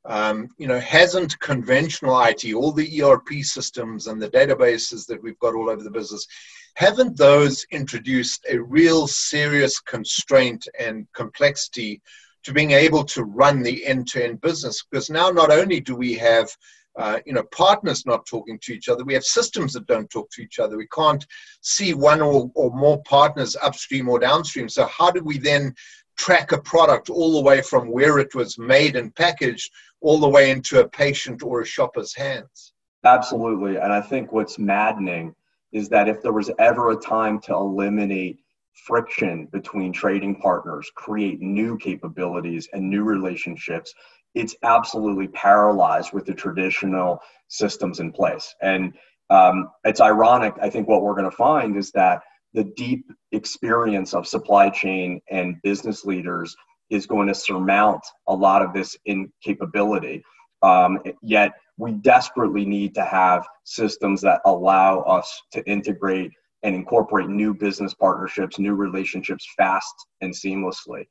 um, 0.05 0.49
you 0.59 0.67
know, 0.67 0.81
hasn't 0.81 1.39
conventional 1.39 2.21
IT, 2.23 2.53
all 2.55 2.73
the 2.73 3.03
ERP 3.03 3.43
systems 3.43 4.07
and 4.07 4.21
the 4.21 4.31
databases 4.31 5.07
that 5.07 5.23
we've 5.23 5.39
got 5.39 5.55
all 5.55 5.71
over 5.71 5.83
the 5.83 5.91
business, 5.91 6.27
haven't 6.75 7.17
those 7.17 7.65
introduced 7.71 8.47
a 8.51 8.59
real 8.59 9.07
serious 9.07 9.81
constraint 9.81 10.67
and 10.79 11.07
complexity 11.15 12.01
to 12.45 12.53
being 12.53 12.73
able 12.73 13.05
to 13.05 13.25
run 13.25 13.63
the 13.63 13.85
end-to-end 13.85 14.41
business? 14.41 14.85
Because 14.91 15.11
now 15.11 15.31
not 15.31 15.51
only 15.51 15.81
do 15.81 15.95
we 15.95 16.15
have 16.15 16.49
uh, 16.97 17.21
you 17.25 17.33
know, 17.33 17.45
partners 17.53 18.05
not 18.07 18.27
talking 18.27 18.59
to 18.61 18.73
each 18.73 18.89
other. 18.89 19.05
We 19.05 19.15
have 19.15 19.23
systems 19.23 19.73
that 19.75 19.87
don't 19.87 20.11
talk 20.11 20.29
to 20.33 20.43
each 20.43 20.59
other. 20.59 20.77
We 20.77 20.89
can't 20.89 21.25
see 21.61 21.95
one 21.95 22.21
or, 22.21 22.51
or 22.57 22.73
more 22.73 23.01
partners 23.05 23.55
upstream 23.63 24.09
or 24.09 24.19
downstream. 24.19 24.69
So 24.69 24.85
how 24.87 25.13
do 25.13 25.23
we 25.23 25.39
then 25.39 25.77
track 26.17 26.51
a 26.51 26.59
product 26.59 27.09
all 27.09 27.35
the 27.35 27.41
way 27.41 27.63
from 27.63 27.91
where 27.91 28.19
it 28.19 28.35
was 28.35 28.59
made 28.59 28.97
and 28.97 29.15
packaged 29.15 29.71
all 30.01 30.19
the 30.19 30.29
way 30.29 30.51
into 30.51 30.81
a 30.81 30.89
patient 30.89 31.43
or 31.43 31.63
a 31.63 31.67
shopper's 31.67 32.15
hands. 32.15 32.73
Absolutely. 33.05 33.77
And 33.77 33.93
I 33.93 34.01
think 34.01 34.33
what's 34.33 34.59
maddening 34.59 35.35
is 35.73 35.89
that 35.89 36.09
if 36.09 36.21
there 36.23 36.33
was 36.33 36.51
ever 36.59 36.91
a 36.91 36.97
time 36.97 37.41
to 37.43 37.55
eliminate 37.55 38.41
friction 38.75 39.49
between 39.53 39.93
trading 39.93 40.37
partners, 40.37 40.91
create 40.95 41.41
new 41.41 41.77
capabilities 41.79 42.69
and 42.73 42.89
new 42.89 43.03
relationships, 43.03 43.93
it's 44.35 44.57
absolutely 44.63 45.29
paralyzed 45.29 46.13
with 46.13 46.27
the 46.27 46.35
traditional 46.35 47.21
systems 47.49 48.01
in 48.01 48.13
place. 48.13 48.55
And 48.63 48.95
um, 49.31 49.69
it's 49.85 50.01
ironic, 50.01 50.55
I 50.61 50.71
think 50.71 50.89
what 50.89 51.03
we're 51.03 51.15
going 51.15 51.31
to 51.31 51.37
find 51.37 51.77
is 51.77 51.91
that 51.93 52.23
the 52.55 52.65
deep 52.77 53.05
experience 53.33 54.15
of 54.15 54.27
supply 54.27 54.71
chain 54.71 55.21
and 55.31 55.57
business 55.63 56.05
leaders 56.05 56.57
is 56.91 57.07
going 57.07 57.29
to 57.29 57.35
surmount 57.35 58.01
a 58.27 58.35
lot 58.35 58.63
of 58.63 58.73
this 58.73 58.97
incapability. 59.05 60.23
Um, 60.63 61.01
yet 61.23 61.53
we 61.77 61.93
desperately 61.93 62.65
need 62.65 62.95
to 62.95 63.05
have 63.05 63.47
systems 63.65 64.21
that 64.23 64.41
allow 64.45 65.01
us 65.01 65.41
to 65.53 65.65
integrate 65.69 66.33
and 66.63 66.75
incorporate 66.75 67.29
new 67.29 67.55
business 67.55 67.95
partnerships, 67.95 68.59
new 68.59 68.75
relationships 68.75 69.47
fast 69.57 69.95
and 70.21 70.33
seamlessly. 70.33 71.07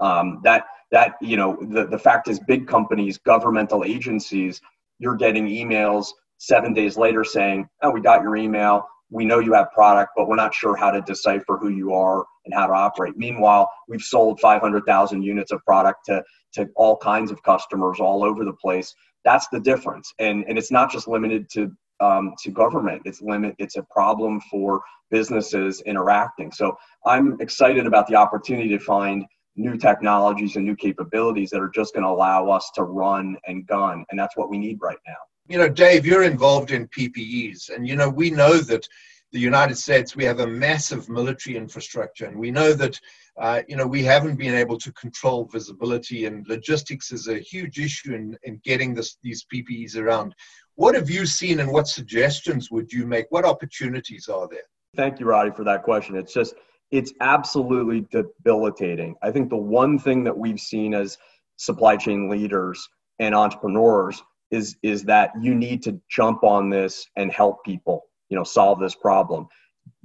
Um, 0.00 0.40
that 0.44 0.66
that 0.92 1.14
you 1.20 1.36
know 1.36 1.58
the, 1.60 1.86
the 1.86 1.98
fact 1.98 2.28
is 2.28 2.38
big 2.38 2.68
companies, 2.68 3.18
governmental 3.18 3.84
agencies, 3.84 4.60
you're 4.98 5.16
getting 5.16 5.46
emails 5.46 6.08
seven 6.38 6.72
days 6.72 6.96
later 6.96 7.24
saying, 7.24 7.68
"Oh, 7.82 7.90
we 7.90 8.00
got 8.00 8.22
your 8.22 8.36
email. 8.36 8.86
We 9.10 9.24
know 9.24 9.40
you 9.40 9.52
have 9.54 9.70
product, 9.72 10.12
but 10.16 10.28
we're 10.28 10.36
not 10.36 10.54
sure 10.54 10.76
how 10.76 10.90
to 10.90 11.00
decipher 11.02 11.58
who 11.58 11.68
you 11.68 11.92
are 11.94 12.24
and 12.44 12.54
how 12.54 12.68
to 12.68 12.72
operate." 12.72 13.16
Meanwhile, 13.16 13.68
we've 13.88 14.02
sold 14.02 14.38
500,000 14.40 15.22
units 15.22 15.50
of 15.50 15.64
product 15.64 16.06
to 16.06 16.22
to 16.54 16.68
all 16.76 16.96
kinds 16.96 17.30
of 17.32 17.42
customers 17.42 17.98
all 17.98 18.22
over 18.22 18.44
the 18.44 18.52
place. 18.52 18.94
That's 19.24 19.48
the 19.48 19.60
difference, 19.60 20.12
and 20.20 20.44
and 20.46 20.56
it's 20.56 20.70
not 20.70 20.92
just 20.92 21.08
limited 21.08 21.48
to 21.54 21.72
um, 22.02 22.34
to 22.42 22.50
government. 22.50 23.02
It's 23.04 23.22
limit. 23.22 23.54
It's 23.58 23.76
a 23.76 23.82
problem 23.84 24.40
for 24.50 24.82
businesses 25.10 25.80
interacting. 25.82 26.50
So 26.50 26.76
I'm 27.06 27.40
excited 27.40 27.86
about 27.86 28.08
the 28.08 28.16
opportunity 28.16 28.68
to 28.70 28.78
find 28.78 29.24
new 29.54 29.76
technologies 29.76 30.56
and 30.56 30.64
new 30.64 30.76
capabilities 30.76 31.50
that 31.50 31.60
are 31.60 31.68
just 31.68 31.94
going 31.94 32.04
to 32.04 32.08
allow 32.08 32.48
us 32.48 32.70
to 32.74 32.84
run 32.84 33.36
and 33.46 33.66
gun, 33.66 34.04
and 34.10 34.18
that's 34.18 34.36
what 34.36 34.50
we 34.50 34.58
need 34.58 34.78
right 34.80 34.98
now. 35.06 35.22
You 35.48 35.58
know, 35.58 35.68
Dave, 35.68 36.06
you're 36.06 36.22
involved 36.22 36.70
in 36.70 36.88
PPEs, 36.88 37.70
and 37.74 37.86
you 37.86 37.96
know 37.96 38.08
we 38.08 38.30
know 38.30 38.58
that 38.58 38.88
the 39.32 39.40
United 39.40 39.76
States 39.76 40.14
we 40.14 40.24
have 40.24 40.40
a 40.40 40.46
massive 40.46 41.08
military 41.08 41.56
infrastructure, 41.56 42.26
and 42.26 42.38
we 42.38 42.50
know 42.50 42.72
that 42.72 42.98
uh, 43.40 43.62
you 43.68 43.76
know 43.76 43.86
we 43.86 44.02
haven't 44.02 44.36
been 44.36 44.54
able 44.54 44.78
to 44.78 44.92
control 44.92 45.46
visibility, 45.46 46.26
and 46.26 46.46
logistics 46.48 47.12
is 47.12 47.28
a 47.28 47.38
huge 47.38 47.78
issue 47.78 48.14
in, 48.14 48.36
in 48.44 48.60
getting 48.64 48.94
this, 48.94 49.16
these 49.22 49.44
PPEs 49.52 49.96
around. 49.96 50.34
What 50.76 50.94
have 50.94 51.10
you 51.10 51.26
seen 51.26 51.60
and 51.60 51.70
what 51.70 51.86
suggestions 51.86 52.70
would 52.70 52.92
you 52.92 53.06
make? 53.06 53.26
What 53.30 53.44
opportunities 53.44 54.28
are 54.28 54.48
there? 54.48 54.62
Thank 54.96 55.20
you, 55.20 55.26
Roddy, 55.26 55.50
for 55.50 55.64
that 55.64 55.82
question. 55.82 56.16
It's 56.16 56.32
just, 56.32 56.54
it's 56.90 57.12
absolutely 57.20 58.06
debilitating. 58.10 59.16
I 59.22 59.30
think 59.30 59.50
the 59.50 59.56
one 59.56 59.98
thing 59.98 60.24
that 60.24 60.36
we've 60.36 60.60
seen 60.60 60.94
as 60.94 61.18
supply 61.56 61.96
chain 61.96 62.28
leaders 62.28 62.88
and 63.18 63.34
entrepreneurs 63.34 64.22
is, 64.50 64.76
is 64.82 65.04
that 65.04 65.30
you 65.40 65.54
need 65.54 65.82
to 65.84 66.00
jump 66.10 66.44
on 66.44 66.68
this 66.68 67.06
and 67.16 67.32
help 67.32 67.64
people, 67.64 68.04
you 68.28 68.36
know, 68.36 68.44
solve 68.44 68.80
this 68.80 68.94
problem. 68.94 69.48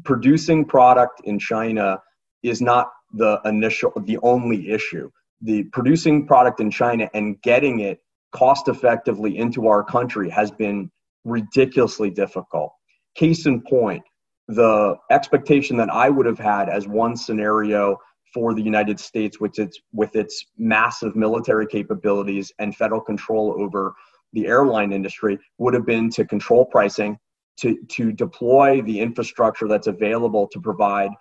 Producing 0.03 0.65
product 0.65 1.21
in 1.25 1.37
China 1.39 2.01
is 2.43 2.61
not 2.61 2.91
the 3.13 3.39
initial, 3.45 3.91
the 4.03 4.17
only 4.23 4.69
issue. 4.69 5.09
The 5.41 5.63
producing 5.63 6.25
product 6.25 6.61
in 6.61 6.71
China 6.71 7.09
and 7.13 7.41
getting 7.41 7.81
it 7.81 8.01
cost 8.31 8.67
effectively 8.67 9.37
into 9.37 9.67
our 9.67 9.83
country 9.83 10.29
has 10.29 10.51
been 10.51 10.89
ridiculously 11.25 12.09
difficult. 12.09 12.71
Case 13.15 13.45
in 13.45 13.61
point, 13.61 14.03
the 14.47 14.95
expectation 15.11 15.77
that 15.77 15.89
I 15.89 16.09
would 16.09 16.25
have 16.25 16.39
had 16.39 16.69
as 16.69 16.87
one 16.87 17.15
scenario 17.17 17.97
for 18.33 18.53
the 18.53 18.61
United 18.61 18.99
States 18.99 19.39
with 19.39 19.57
its 19.59 19.79
with 19.93 20.15
its 20.15 20.45
massive 20.57 21.15
military 21.15 21.65
capabilities 21.65 22.51
and 22.59 22.75
federal 22.75 23.01
control 23.01 23.55
over 23.57 23.93
the 24.33 24.45
airline 24.45 24.91
industry 24.91 25.37
would 25.57 25.73
have 25.73 25.85
been 25.85 26.09
to 26.11 26.25
control 26.25 26.65
pricing, 26.65 27.17
to 27.57 27.77
to 27.89 28.11
deploy 28.11 28.81
the 28.81 28.99
infrastructure 28.99 29.67
that's 29.67 29.87
available 29.87 30.47
to 30.51 30.59
provide 30.59 31.11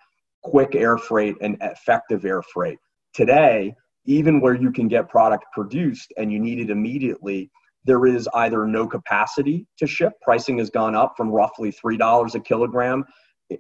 quick 0.43 0.75
air 0.75 0.99
freight 0.99 1.37
and 1.41 1.57
effective 1.61 2.25
air 2.25 2.43
freight. 2.43 2.79
Today, 3.15 3.75
even 4.07 4.41
where 4.41 4.55
you 4.55 4.73
can 4.73 4.89
get 4.89 5.09
product 5.09 5.45
produced 5.53 6.13
and 6.17 6.33
you 6.33 6.39
need 6.39 6.59
it 6.59 6.71
immediately, 6.71 7.51
there 7.85 8.07
is 8.07 8.29
either 8.35 8.67
no 8.67 8.87
capacity 8.87 9.67
to 9.79 9.87
ship. 9.87 10.13
Pricing 10.23 10.59
has 10.59 10.71
gone 10.71 10.95
up 10.95 11.15
from 11.17 11.31
roughly 11.31 11.73
$3 11.73 12.35
a 12.35 12.41
kilogram 12.41 13.05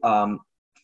um, 0.02 0.40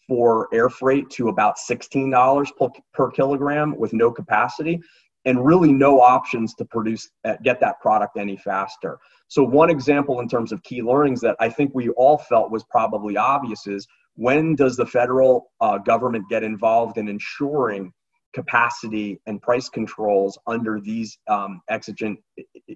for 0.07 0.49
air 0.53 0.69
freight 0.69 1.09
to 1.11 1.29
about 1.29 1.57
$16 1.59 2.49
per, 2.59 2.69
per 2.93 3.11
kilogram 3.11 3.77
with 3.77 3.93
no 3.93 4.11
capacity 4.11 4.81
and 5.25 5.45
really 5.45 5.73
no 5.73 6.01
options 6.01 6.55
to 6.55 6.65
produce 6.65 7.09
uh, 7.25 7.37
get 7.43 7.61
that 7.61 7.81
product 7.81 8.17
any 8.17 8.37
faster 8.37 8.99
so 9.29 9.43
one 9.43 9.71
example 9.71 10.21
in 10.21 10.29
terms 10.29 10.53
of 10.53 10.63
key 10.63 10.83
learnings 10.83 11.21
that 11.21 11.37
i 11.39 11.49
think 11.49 11.71
we 11.75 11.89
all 11.91 12.19
felt 12.19 12.51
was 12.51 12.65
probably 12.65 13.17
obvious 13.17 13.67
is 13.67 13.87
when 14.15 14.55
does 14.55 14.77
the 14.77 14.87
federal 14.87 15.51
uh, 15.61 15.79
government 15.79 16.25
get 16.29 16.43
involved 16.43 16.99
in 16.99 17.09
ensuring 17.09 17.93
capacity 18.33 19.21
and 19.27 19.41
price 19.41 19.69
controls 19.69 20.39
under 20.47 20.81
these 20.81 21.19
um, 21.29 21.61
exigent 21.69 22.19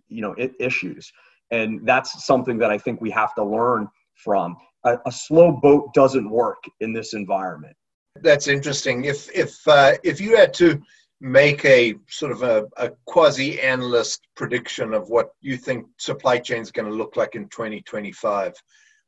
you 0.09 0.23
know 0.23 0.35
issues. 0.61 1.11
And 1.51 1.87
that's 1.87 2.27
something 2.27 2.59
that 2.59 2.71
i 2.71 2.79
think 2.79 3.01
we 3.01 3.11
have 3.11 3.35
to 3.35 3.45
learn 3.45 3.89
from. 4.15 4.57
A, 4.85 4.99
a 5.07 5.13
slow 5.13 5.53
boat 5.53 5.93
doesn't 5.95 6.29
work 6.29 6.63
in 6.81 6.93
this 6.93 7.13
environment. 7.13 7.77
That's 8.23 8.49
interesting. 8.49 9.05
If 9.05 9.29
if 9.35 9.57
uh, 9.67 9.93
if 10.03 10.21
you 10.21 10.37
had 10.37 10.55
to 10.55 10.81
make 11.21 11.65
a 11.65 11.95
sort 12.09 12.33
of 12.33 12.43
a, 12.43 12.67
a 12.77 12.91
quasi 13.07 13.59
analyst 13.61 14.27
prediction 14.37 14.93
of 14.93 15.09
what 15.09 15.31
you 15.41 15.57
think 15.57 15.87
supply 15.99 16.39
chain 16.39 16.61
is 16.61 16.71
going 16.71 16.87
to 16.87 16.95
look 16.95 17.17
like 17.17 17.35
in 17.35 17.49
2025 17.49 18.53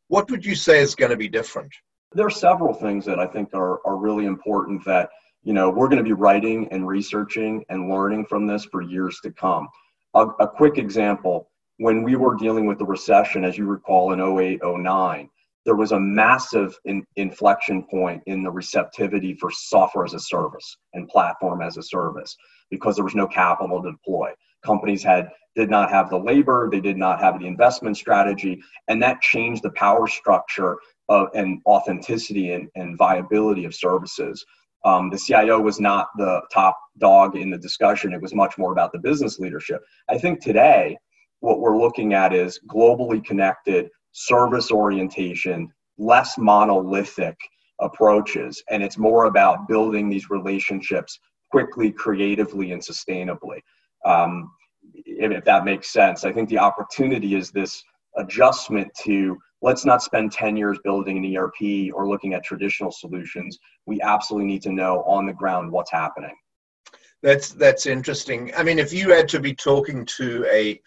what 0.09 0.31
would 0.31 0.45
you 0.45 0.55
say 0.55 0.81
is 0.81 0.95
going 0.95 1.11
to 1.11 1.17
be 1.17 1.29
different? 1.29 1.73
There 2.13 2.27
are 2.27 2.31
several 2.31 2.75
things 2.75 3.05
that 3.05 3.19
i 3.19 3.27
think 3.27 3.51
are, 3.55 3.87
are 3.87 3.97
really 3.97 4.25
important 4.25 4.85
that 4.87 5.11
you 5.49 5.55
know, 5.55 5.71
we're 5.71 5.89
going 5.89 5.97
to 5.97 6.05
be 6.05 6.13
writing 6.13 6.69
and 6.73 6.87
researching 6.87 7.65
and 7.71 7.89
learning 7.89 8.27
from 8.27 8.47
this 8.47 8.67
for 8.67 8.83
years 8.83 9.19
to 9.23 9.31
come. 9.31 9.67
A, 10.13 10.27
a 10.41 10.47
quick 10.47 10.77
example 10.77 11.49
when 11.79 12.03
we 12.03 12.17
were 12.17 12.37
dealing 12.37 12.67
with 12.67 12.77
the 12.77 12.85
recession, 12.85 13.47
as 13.47 13.57
you 13.57 13.65
recall, 13.65 14.13
in 14.13 14.21
08, 14.21 14.61
09, 14.63 15.31
there 15.65 15.75
was 15.75 15.93
a 15.93 15.99
massive 15.99 16.79
in, 16.85 17.03
inflection 17.17 17.83
point 17.83 18.23
in 18.27 18.43
the 18.43 18.51
receptivity 18.51 19.33
for 19.33 19.51
software 19.51 20.05
as 20.05 20.13
a 20.13 20.21
service 20.21 20.77
and 20.93 21.09
platform 21.09 21.63
as 21.63 21.79
a 21.79 21.83
service 21.83 22.37
because 22.71 22.97
there 22.97 23.05
was 23.05 23.15
no 23.15 23.27
capital 23.27 23.83
to 23.83 23.93
deploy. 23.93 24.31
Companies 24.63 25.03
had 25.03 25.31
did 25.57 25.71
not 25.71 25.89
have 25.89 26.11
the 26.11 26.19
labor, 26.19 26.69
they 26.71 26.81
did 26.81 26.99
not 26.99 27.21
have 27.21 27.41
the 27.41 27.47
investment 27.47 27.97
strategy, 27.97 28.61
and 28.89 29.03
that 29.03 29.23
changed 29.23 29.63
the 29.63 29.71
power 29.71 30.07
structure 30.09 30.77
of, 31.09 31.29
and 31.35 31.63
authenticity 31.65 32.53
and, 32.53 32.69
and 32.75 32.99
viability 32.99 33.65
of 33.65 33.75
services. 33.75 34.45
Um, 34.85 35.11
the 35.11 35.19
CIO 35.19 35.61
was 35.61 35.81
not 35.81 36.09
the 36.17 36.41
top 36.53 36.79
dog 36.99 37.37
in 37.37 37.51
the 37.51 37.59
discussion. 37.59 38.13
It 38.13 38.23
was 38.23 38.35
much 38.35 38.59
more 38.59 38.73
about 38.73 38.93
the 38.93 38.99
business 38.99 39.39
leadership. 39.39 39.83
I 40.09 40.19
think 40.19 40.41
today, 40.41 40.97
what 41.41 41.61
we're 41.61 41.79
looking 41.79 42.15
at 42.15 42.33
is 42.33 42.61
globally 42.69 43.25
connected 43.25 43.89
service 44.13 44.71
orientation, 44.71 45.69
less 45.99 46.39
monolithic 46.39 47.37
approaches. 47.81 48.63
And 48.71 48.83
it's 48.83 48.99
more 48.99 49.27
about 49.27 49.69
building 49.69 50.09
these 50.09 50.31
relationships 50.31 51.19
quickly, 51.51 51.93
creatively, 51.93 52.73
and 52.73 52.83
sustainably. 52.83 53.61
Um, 54.05 54.51
if, 54.95 55.31
if 55.31 55.45
that 55.45 55.65
makes 55.65 55.93
sense, 55.93 56.25
I 56.25 56.33
think 56.33 56.49
the 56.49 56.59
opportunity 56.59 57.35
is 57.35 57.51
this 57.51 57.83
adjustment 58.17 58.91
to 59.05 59.39
let's 59.63 59.85
not 59.85 60.03
spend 60.03 60.33
10 60.33 60.57
years 60.57 60.79
building 60.85 61.25
an 61.25 61.37
ERP 61.37 61.93
or 61.95 62.09
looking 62.09 62.35
at 62.35 62.45
traditional 62.45 62.93
solutions. 62.93 63.59
We 63.87 64.01
absolutely 64.01 64.49
need 64.49 64.63
to 64.63 64.73
know 64.73 65.03
on 65.03 65.27
the 65.27 65.33
ground 65.33 65.73
what's 65.73 65.91
happening. 65.91 66.35
That's 67.23 67.51
that's 67.51 67.87
interesting. 67.87 68.53
I 68.57 68.63
mean, 68.63 68.79
if 68.79 68.93
you 68.93 69.11
had 69.11 69.29
to 69.31 69.41
be 69.41 69.53
talking 69.55 70.07
to 70.19 70.47
a 70.51 70.81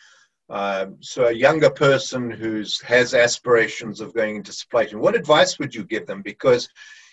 uh, 0.50 0.88
so 1.02 1.26
a 1.26 1.32
younger 1.32 1.70
person 1.70 2.32
who's 2.32 2.80
has 2.82 3.14
aspirations 3.14 4.00
of 4.00 4.14
going 4.14 4.38
into 4.38 4.54
supply 4.54 4.86
chain, 4.86 5.00
what 5.00 5.16
advice 5.16 5.60
would 5.60 5.76
you 5.76 5.84
give 5.84 6.08
them? 6.08 6.22
Because 6.22 6.70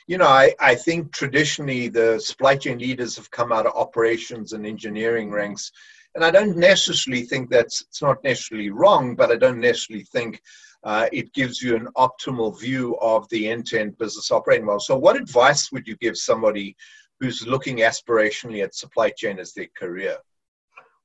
you 0.08 0.16
know, 0.16 0.26
I, 0.26 0.54
I 0.58 0.74
think 0.74 1.12
traditionally 1.12 1.88
the 1.88 2.18
supply 2.18 2.56
chain 2.56 2.78
leaders 2.78 3.14
have 3.16 3.30
come 3.30 3.52
out 3.52 3.66
of 3.66 3.74
operations 3.74 4.54
and 4.54 4.66
engineering 4.66 5.30
ranks. 5.30 5.70
And 6.14 6.24
I 6.24 6.30
don't 6.30 6.56
necessarily 6.56 7.22
think 7.22 7.50
that's 7.50 7.82
it's 7.82 8.00
not 8.00 8.24
necessarily 8.24 8.70
wrong, 8.70 9.14
but 9.14 9.30
I 9.30 9.36
don't 9.36 9.60
necessarily 9.60 10.04
think 10.04 10.40
uh, 10.84 11.08
it 11.12 11.32
gives 11.32 11.60
you 11.60 11.76
an 11.76 11.88
optimal 11.96 12.58
view 12.58 12.96
of 13.00 13.28
the 13.30 13.48
end-to-end 13.48 13.98
business 13.98 14.30
operating 14.30 14.66
model. 14.66 14.80
So, 14.80 14.96
what 14.96 15.16
advice 15.16 15.72
would 15.72 15.86
you 15.86 15.96
give 15.96 16.16
somebody 16.16 16.76
who's 17.20 17.46
looking 17.46 17.78
aspirationally 17.78 18.62
at 18.62 18.74
supply 18.74 19.10
chain 19.10 19.38
as 19.38 19.52
their 19.52 19.68
career? 19.76 20.16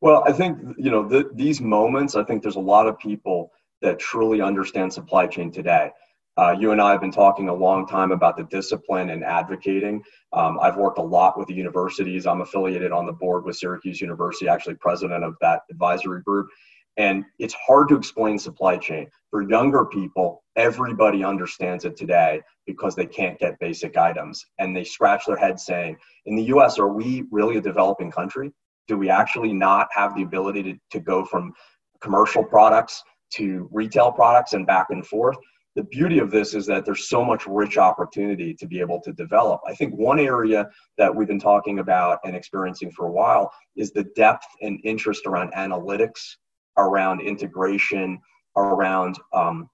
Well, 0.01 0.23
I 0.27 0.33
think 0.33 0.57
you 0.77 0.91
know 0.91 1.07
the, 1.07 1.29
these 1.33 1.61
moments. 1.61 2.15
I 2.15 2.23
think 2.23 2.43
there's 2.43 2.57
a 2.57 2.59
lot 2.59 2.87
of 2.87 2.99
people 2.99 3.51
that 3.81 3.99
truly 3.99 4.41
understand 4.41 4.93
supply 4.93 5.27
chain 5.27 5.51
today. 5.51 5.91
Uh, 6.35 6.55
you 6.59 6.71
and 6.71 6.81
I 6.81 6.91
have 6.91 7.01
been 7.01 7.11
talking 7.11 7.49
a 7.49 7.53
long 7.53 7.85
time 7.87 8.11
about 8.11 8.37
the 8.37 8.43
discipline 8.45 9.11
and 9.11 9.23
advocating. 9.23 10.01
Um, 10.31 10.59
I've 10.59 10.77
worked 10.77 10.97
a 10.97 11.03
lot 11.03 11.37
with 11.37 11.47
the 11.47 11.53
universities. 11.53 12.25
I'm 12.25 12.41
affiliated 12.41 12.91
on 12.91 13.05
the 13.05 13.13
board 13.13 13.45
with 13.45 13.55
Syracuse 13.55 14.01
University, 14.01 14.47
actually 14.47 14.75
president 14.75 15.23
of 15.23 15.35
that 15.41 15.61
advisory 15.69 16.21
group. 16.23 16.47
And 16.97 17.25
it's 17.39 17.55
hard 17.55 17.89
to 17.89 17.95
explain 17.95 18.37
supply 18.37 18.77
chain. 18.77 19.07
For 19.31 19.41
younger 19.41 19.85
people, 19.85 20.43
everybody 20.55 21.23
understands 21.23 21.85
it 21.85 21.97
today 21.97 22.41
because 22.67 22.95
they 22.95 23.07
can't 23.07 23.39
get 23.39 23.59
basic 23.59 23.97
items. 23.97 24.45
And 24.59 24.75
they 24.75 24.83
scratch 24.83 25.25
their 25.25 25.37
head 25.37 25.59
saying, 25.59 25.97
in 26.25 26.35
the 26.35 26.43
US, 26.55 26.77
are 26.77 26.89
we 26.89 27.25
really 27.31 27.57
a 27.57 27.61
developing 27.61 28.11
country? 28.11 28.51
Do 28.87 28.97
we 28.97 29.09
actually 29.09 29.53
not 29.53 29.87
have 29.91 30.15
the 30.15 30.23
ability 30.23 30.63
to, 30.63 30.75
to 30.91 30.99
go 30.99 31.25
from 31.25 31.53
commercial 32.01 32.43
products 32.43 33.01
to 33.35 33.67
retail 33.71 34.11
products 34.11 34.53
and 34.53 34.67
back 34.67 34.87
and 34.91 35.05
forth? 35.05 35.37
The 35.75 35.83
beauty 35.83 36.19
of 36.19 36.29
this 36.29 36.53
is 36.53 36.67
that 36.67 36.85
there's 36.85 37.09
so 37.09 37.25
much 37.25 37.47
rich 37.47 37.79
opportunity 37.79 38.53
to 38.53 38.67
be 38.67 38.79
able 38.79 39.01
to 39.01 39.11
develop. 39.11 39.61
I 39.67 39.73
think 39.73 39.95
one 39.95 40.19
area 40.19 40.69
that 40.99 41.15
we've 41.15 41.27
been 41.27 41.39
talking 41.39 41.79
about 41.79 42.19
and 42.23 42.35
experiencing 42.35 42.91
for 42.91 43.07
a 43.07 43.11
while 43.11 43.51
is 43.75 43.91
the 43.91 44.03
depth 44.15 44.45
and 44.61 44.79
interest 44.83 45.25
around 45.25 45.51
analytics, 45.53 46.35
around 46.77 47.21
integration, 47.21 48.19
around 48.55 49.17
um, 49.33 49.69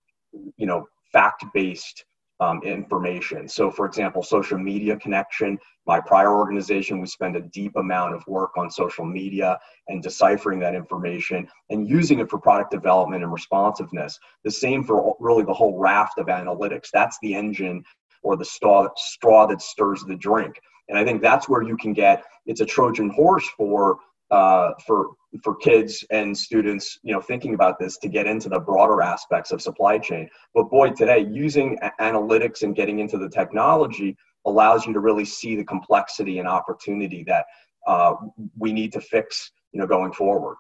you 0.58 0.66
know 0.66 0.88
fact-based 1.12 2.06
um, 2.40 2.62
information. 2.64 3.48
So, 3.48 3.70
for 3.70 3.86
example, 3.86 4.24
social 4.24 4.58
media 4.58 4.96
connection. 4.98 5.58
My 5.86 6.00
prior 6.00 6.38
organization, 6.38 7.02
we 7.02 7.08
spend 7.08 7.36
a 7.36 7.42
deep 7.42 7.76
amount 7.76 8.16
of 8.16 8.26
work 8.28 8.52
on 8.58 8.70
social 8.70 9.06
media 9.06 9.60
and 9.88 10.02
deciphering 10.02 10.60
that 10.60 10.76
information 10.76 11.48
and 11.70 11.88
using 11.88 12.20
it 12.20 12.30
for 12.30 12.40
product 12.40 12.72
development 12.72 13.24
and 13.24 13.34
responsiveness. 13.34 14.18
The 14.44 14.52
same 14.52 14.84
for 14.84 15.16
really 15.20 15.44
the 15.44 15.54
whole 15.54 15.78
raft 15.78 16.18
of 16.18 16.28
analytics. 16.28 16.90
That's 16.94 17.18
the 17.22 17.34
engine 17.36 17.84
or 18.24 18.38
the 18.38 18.46
straw, 18.46 18.88
straw 18.96 19.46
that 19.48 19.62
stirs 19.62 20.04
the 20.08 20.16
drink. 20.16 20.60
And 20.88 20.98
I 20.98 21.04
think 21.04 21.22
that's 21.22 21.50
where 21.50 21.62
you 21.62 21.76
can 21.78 21.94
get 21.94 22.24
it's 22.46 22.62
a 22.62 22.66
Trojan 22.66 23.10
horse 23.10 23.48
for 23.58 23.98
uh, 24.32 24.72
for 24.86 25.12
for 25.44 25.56
kids 25.56 26.04
and 26.10 26.36
students, 26.36 27.00
you 27.04 27.14
know, 27.14 27.22
thinking 27.22 27.54
about 27.54 27.80
this 27.80 27.98
to 28.00 28.08
get 28.08 28.26
into 28.26 28.50
the 28.50 28.60
broader 28.60 29.02
aspects 29.02 29.52
of 29.52 29.62
supply 29.62 29.98
chain. 29.98 30.28
But 30.56 30.70
boy, 30.70 30.92
today 30.92 31.28
using 31.30 31.78
analytics 32.00 32.64
and 32.64 32.76
getting 32.76 33.00
into 33.00 33.18
the 33.18 33.30
technology 33.30 34.18
allows 34.46 34.86
you 34.86 34.94
to 34.94 35.00
really 35.00 35.26
see 35.26 35.56
the 35.56 35.64
complexity 35.64 36.40
and 36.40 36.48
opportunity 36.48 37.24
that 37.26 37.46
uh, 37.86 38.16
we 38.58 38.74
need 38.74 38.92
to 38.94 39.02
fix, 39.02 39.52
you 39.72 39.80
know, 39.80 39.88
going 39.88 40.12
forward. 40.12 40.58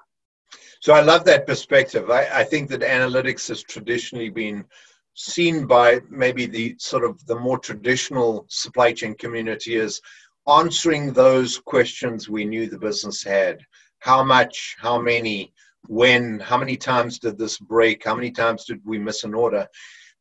So 0.82 0.94
I 0.94 1.02
love 1.02 1.26
that 1.26 1.48
perspective. 1.48 2.10
I, 2.10 2.28
I 2.32 2.44
think 2.44 2.70
that 2.70 2.82
analytics 2.82 3.48
has 3.50 3.64
traditionally 3.64 4.30
been 4.30 4.66
seen 5.16 5.66
by 5.66 6.00
maybe 6.10 6.46
the 6.46 6.76
sort 6.80 7.04
of 7.04 7.26
the 7.26 7.36
more 7.36 7.60
traditional 7.60 8.46
supply 8.50 8.94
chain 8.94 9.16
community 9.16 9.76
as 9.76 10.00
answering 10.48 11.12
those 11.12 11.60
questions 11.60 12.30
we 12.30 12.46
knew 12.46 12.68
the 12.68 12.80
business 12.80 13.24
had 13.24 13.60
how 14.00 14.24
much, 14.24 14.76
how 14.80 15.00
many, 15.00 15.54
when, 15.88 16.40
how 16.40 16.58
many 16.58 16.78
times 16.78 17.20
did 17.20 17.38
this 17.38 17.58
break, 17.58 18.06
how 18.06 18.16
many 18.16 18.32
times 18.32 18.66
did 18.66 18.80
we 18.86 19.00
miss 19.00 19.24
an 19.24 19.34
order. 19.34 19.68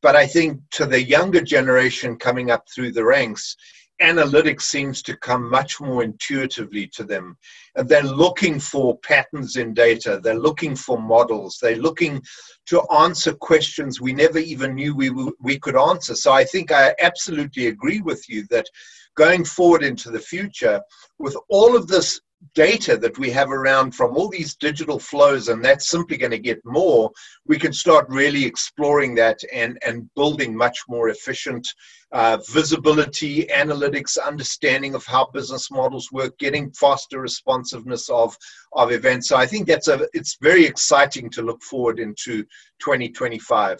But 0.01 0.15
I 0.15 0.25
think 0.25 0.61
to 0.71 0.85
the 0.85 1.01
younger 1.01 1.41
generation 1.41 2.17
coming 2.17 2.51
up 2.51 2.65
through 2.73 2.93
the 2.93 3.03
ranks, 3.03 3.55
analytics 4.01 4.61
seems 4.61 5.01
to 5.03 5.17
come 5.17 5.49
much 5.49 5.81
more 5.81 6.03
intuitively 6.03 6.87
to 6.87 7.03
them. 7.03 7.37
And 7.75 7.87
they're 7.87 8.01
looking 8.03 8.59
for 8.59 8.97
patterns 8.99 9.57
in 9.57 9.73
data, 9.73 10.19
they're 10.23 10.39
looking 10.39 10.75
for 10.75 10.99
models, 10.99 11.59
they're 11.61 11.75
looking 11.75 12.21
to 12.67 12.81
answer 12.93 13.33
questions 13.33 13.99
we 13.99 14.13
never 14.13 14.39
even 14.39 14.75
knew 14.75 14.95
we, 14.95 15.11
we 15.41 15.59
could 15.59 15.75
answer. 15.75 16.15
So 16.15 16.31
I 16.31 16.45
think 16.45 16.71
I 16.71 16.95
absolutely 17.01 17.67
agree 17.67 17.99
with 17.99 18.23
you 18.29 18.45
that 18.49 18.67
going 19.15 19.43
forward 19.43 19.83
into 19.83 20.11
the 20.11 20.19
future, 20.19 20.81
with 21.17 21.35
all 21.49 21.75
of 21.75 21.87
this 21.87 22.21
data 22.53 22.97
that 22.97 23.17
we 23.17 23.29
have 23.29 23.51
around 23.51 23.93
from 23.93 24.15
all 24.15 24.29
these 24.29 24.55
digital 24.55 24.99
flows, 24.99 25.49
and 25.49 25.63
that's 25.63 25.89
simply 25.89 26.17
going 26.17 26.31
to 26.31 26.39
get 26.39 26.59
more, 26.65 27.11
we 27.45 27.57
can 27.57 27.73
start 27.73 28.07
really 28.09 28.45
exploring 28.45 29.13
that 29.15 29.39
and, 29.53 29.77
and 29.85 30.09
building 30.15 30.55
much 30.55 30.79
more 30.87 31.09
efficient 31.09 31.67
uh, 32.11 32.37
visibility, 32.49 33.45
analytics, 33.45 34.17
understanding 34.25 34.95
of 34.95 35.05
how 35.05 35.25
business 35.33 35.69
models 35.69 36.11
work, 36.11 36.37
getting 36.39 36.71
faster 36.71 37.19
responsiveness 37.19 38.09
of, 38.09 38.35
of 38.73 38.91
events. 38.91 39.27
So 39.27 39.35
I 39.35 39.45
think 39.45 39.67
that's 39.67 39.87
a 39.87 40.07
it's 40.13 40.37
very 40.41 40.65
exciting 40.65 41.29
to 41.31 41.43
look 41.43 41.61
forward 41.61 41.99
into 41.99 42.43
2025. 42.79 43.79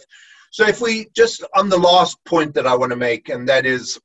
So 0.52 0.66
if 0.66 0.80
we 0.80 1.08
just 1.16 1.44
on 1.56 1.68
the 1.68 1.78
last 1.78 2.18
point 2.24 2.54
that 2.54 2.66
I 2.66 2.76
want 2.76 2.90
to 2.90 2.96
make, 2.96 3.28
and 3.30 3.48
that 3.48 3.66
is 3.66 3.98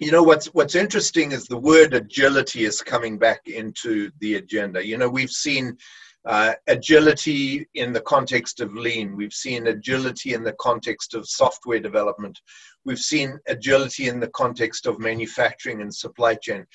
you 0.00 0.10
know 0.10 0.22
what's 0.22 0.46
what's 0.46 0.74
interesting 0.74 1.32
is 1.32 1.46
the 1.46 1.58
word 1.58 1.92
agility 1.92 2.64
is 2.64 2.80
coming 2.80 3.18
back 3.18 3.42
into 3.46 4.10
the 4.20 4.36
agenda. 4.36 4.84
You 4.84 4.96
know 4.96 5.10
we've 5.10 5.30
seen 5.30 5.76
uh, 6.24 6.54
agility 6.68 7.68
in 7.74 7.92
the 7.92 8.00
context 8.00 8.60
of 8.60 8.72
lean. 8.74 9.14
We've 9.14 9.32
seen 9.32 9.66
agility 9.66 10.32
in 10.32 10.42
the 10.42 10.54
context 10.54 11.14
of 11.14 11.28
software 11.28 11.80
development. 11.80 12.40
We've 12.84 12.98
seen 12.98 13.38
agility 13.46 14.08
in 14.08 14.20
the 14.20 14.28
context 14.28 14.86
of 14.86 14.98
manufacturing 14.98 15.82
and 15.82 15.94
supply 15.94 16.34
chain. 16.34 16.66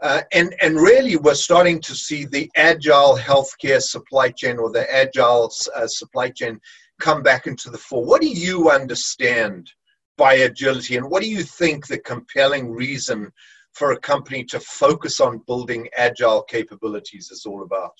Uh, 0.00 0.22
and 0.32 0.54
and 0.62 0.76
really 0.76 1.16
we're 1.16 1.34
starting 1.34 1.80
to 1.80 1.96
see 1.96 2.26
the 2.26 2.48
agile 2.54 3.18
healthcare 3.18 3.82
supply 3.82 4.30
chain 4.30 4.56
or 4.56 4.70
the 4.70 4.86
agile 4.94 5.52
uh, 5.74 5.88
supply 5.88 6.30
chain 6.30 6.60
come 7.00 7.24
back 7.24 7.48
into 7.48 7.70
the 7.70 7.78
fore. 7.78 8.04
What 8.04 8.20
do 8.20 8.28
you 8.28 8.70
understand 8.70 9.68
by 10.18 10.34
agility? 10.34 10.98
And 10.98 11.10
what 11.10 11.22
do 11.22 11.28
you 11.30 11.42
think 11.42 11.86
the 11.86 11.98
compelling 11.98 12.70
reason 12.70 13.32
for 13.72 13.92
a 13.92 14.00
company 14.00 14.44
to 14.44 14.60
focus 14.60 15.20
on 15.20 15.42
building 15.46 15.88
agile 15.96 16.42
capabilities 16.42 17.30
is 17.30 17.46
all 17.46 17.62
about? 17.62 17.94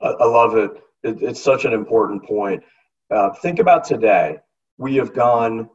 I 0.00 0.24
love 0.24 0.56
it. 0.56 0.70
It's 1.02 1.42
such 1.42 1.66
an 1.66 1.74
important 1.74 2.24
point. 2.24 2.62
Uh, 3.10 3.30
think 3.42 3.58
about 3.58 3.84
today. 3.84 4.38
We 4.78 4.94
have 4.96 5.12
gone, 5.12 5.68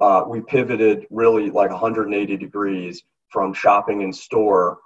uh, 0.00 0.24
we 0.26 0.40
pivoted 0.40 1.06
really 1.10 1.50
like 1.50 1.70
180 1.70 2.36
degrees 2.38 3.02
from 3.28 3.52
shopping 3.52 4.00
in 4.00 4.12
store 4.12 4.78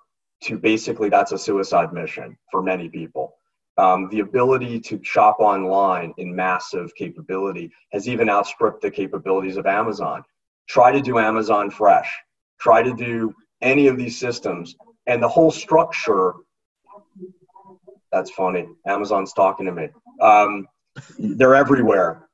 to 0.45 0.59
basically 0.59 1.09
that's 1.09 1.33
a 1.33 1.39
suicide 1.39 1.93
mission 1.93 2.37
for 2.51 2.63
many 2.63 2.89
people. 2.89 3.37
Um, 3.81 4.11
the 4.11 4.21
ability 4.21 4.79
to 4.79 5.01
shop 5.03 5.37
online 5.41 6.13
in 6.19 6.37
massive 6.37 6.95
capability 6.95 7.73
has 7.93 8.07
even 8.11 8.29
outstripped 8.29 8.83
the 8.83 8.91
capabilities 8.91 9.57
of 9.57 9.65
Amazon. 9.65 10.23
Try 10.69 10.93
to 10.93 11.01
do 11.01 11.19
Amazon 11.19 11.71
Fresh, 11.71 12.15
try 12.61 12.83
to 12.83 12.93
do 12.93 13.35
any 13.63 13.87
of 13.87 13.97
these 13.97 14.21
systems, 14.21 14.77
and 15.07 15.23
the 15.23 15.29
whole 15.29 15.51
structure. 15.51 16.35
That's 18.13 18.31
funny. 18.33 18.69
Amazon's 18.87 19.33
talking 19.33 19.65
to 19.65 19.73
me. 19.73 19.89
Um, 20.21 20.69
they're 21.19 21.55
everywhere. 21.55 22.29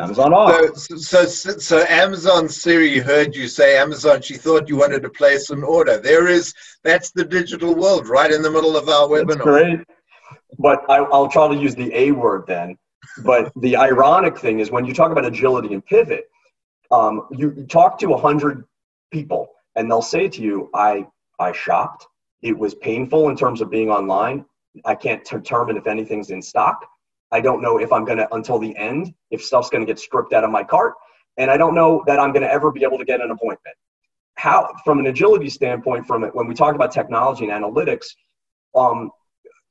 Amazon 0.00 0.34
off. 0.34 0.76
So, 0.76 1.24
so, 1.24 1.52
so, 1.56 1.84
Amazon 1.88 2.46
Siri 2.50 2.98
heard 2.98 3.34
you 3.34 3.48
say 3.48 3.78
Amazon. 3.78 4.20
She 4.20 4.34
thought 4.34 4.68
you 4.68 4.76
wanted 4.76 5.02
to 5.02 5.08
place 5.08 5.48
an 5.48 5.62
order. 5.62 5.96
There 5.98 6.28
is 6.28 6.52
that's 6.82 7.10
the 7.12 7.24
digital 7.24 7.74
world 7.74 8.06
right 8.06 8.30
in 8.30 8.42
the 8.42 8.50
middle 8.50 8.76
of 8.76 8.88
our 8.88 9.06
webinar. 9.08 9.28
That's 9.28 9.40
great 9.40 9.80
but 10.58 10.88
I, 10.90 11.00
will 11.00 11.28
try 11.28 11.48
to 11.48 11.54
use 11.54 11.74
the 11.74 11.92
A 11.94 12.12
word 12.12 12.44
then. 12.46 12.76
But 13.24 13.52
the 13.56 13.76
ironic 13.76 14.38
thing 14.38 14.60
is 14.60 14.70
when 14.70 14.84
you 14.84 14.94
talk 14.94 15.10
about 15.10 15.24
agility 15.24 15.74
and 15.74 15.84
pivot, 15.84 16.24
um, 16.90 17.26
you 17.30 17.66
talk 17.68 17.98
to 18.00 18.14
a 18.14 18.18
hundred 18.18 18.64
people 19.12 19.48
and 19.76 19.90
they'll 19.90 20.02
say 20.02 20.28
to 20.28 20.42
you, 20.42 20.70
I, 20.74 21.06
I 21.38 21.52
shopped. 21.52 22.06
It 22.42 22.56
was 22.56 22.74
painful 22.74 23.28
in 23.28 23.36
terms 23.36 23.60
of 23.60 23.70
being 23.70 23.90
online. 23.90 24.44
I 24.84 24.94
can't 24.94 25.24
determine 25.24 25.76
if 25.76 25.86
anything's 25.86 26.30
in 26.30 26.42
stock. 26.42 26.86
I 27.32 27.40
don't 27.40 27.62
know 27.62 27.78
if 27.78 27.92
I'm 27.92 28.04
going 28.04 28.18
to, 28.18 28.34
until 28.34 28.58
the 28.58 28.76
end, 28.76 29.14
if 29.30 29.42
stuff's 29.42 29.70
going 29.70 29.84
to 29.84 29.86
get 29.86 29.98
stripped 29.98 30.32
out 30.32 30.44
of 30.44 30.50
my 30.50 30.64
cart. 30.64 30.94
And 31.36 31.50
I 31.50 31.56
don't 31.56 31.74
know 31.74 32.02
that 32.06 32.18
I'm 32.18 32.32
going 32.32 32.42
to 32.42 32.52
ever 32.52 32.70
be 32.70 32.82
able 32.82 32.98
to 32.98 33.04
get 33.04 33.20
an 33.20 33.30
appointment. 33.30 33.76
How, 34.34 34.72
from 34.84 34.98
an 34.98 35.06
agility 35.06 35.48
standpoint, 35.48 36.06
from 36.06 36.24
it, 36.24 36.34
when 36.34 36.46
we 36.46 36.54
talk 36.54 36.74
about 36.74 36.92
technology 36.92 37.48
and 37.48 37.64
analytics, 37.64 38.06
um, 38.74 39.10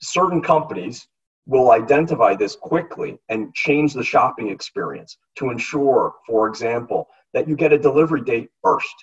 certain 0.01 0.41
companies 0.41 1.07
will 1.45 1.71
identify 1.71 2.35
this 2.35 2.55
quickly 2.55 3.17
and 3.29 3.53
change 3.55 3.93
the 3.93 4.03
shopping 4.03 4.49
experience 4.49 5.17
to 5.35 5.49
ensure, 5.49 6.13
for 6.27 6.47
example, 6.47 7.07
that 7.33 7.47
you 7.47 7.55
get 7.55 7.73
a 7.73 7.77
delivery 7.77 8.21
date 8.21 8.49
first, 8.63 8.93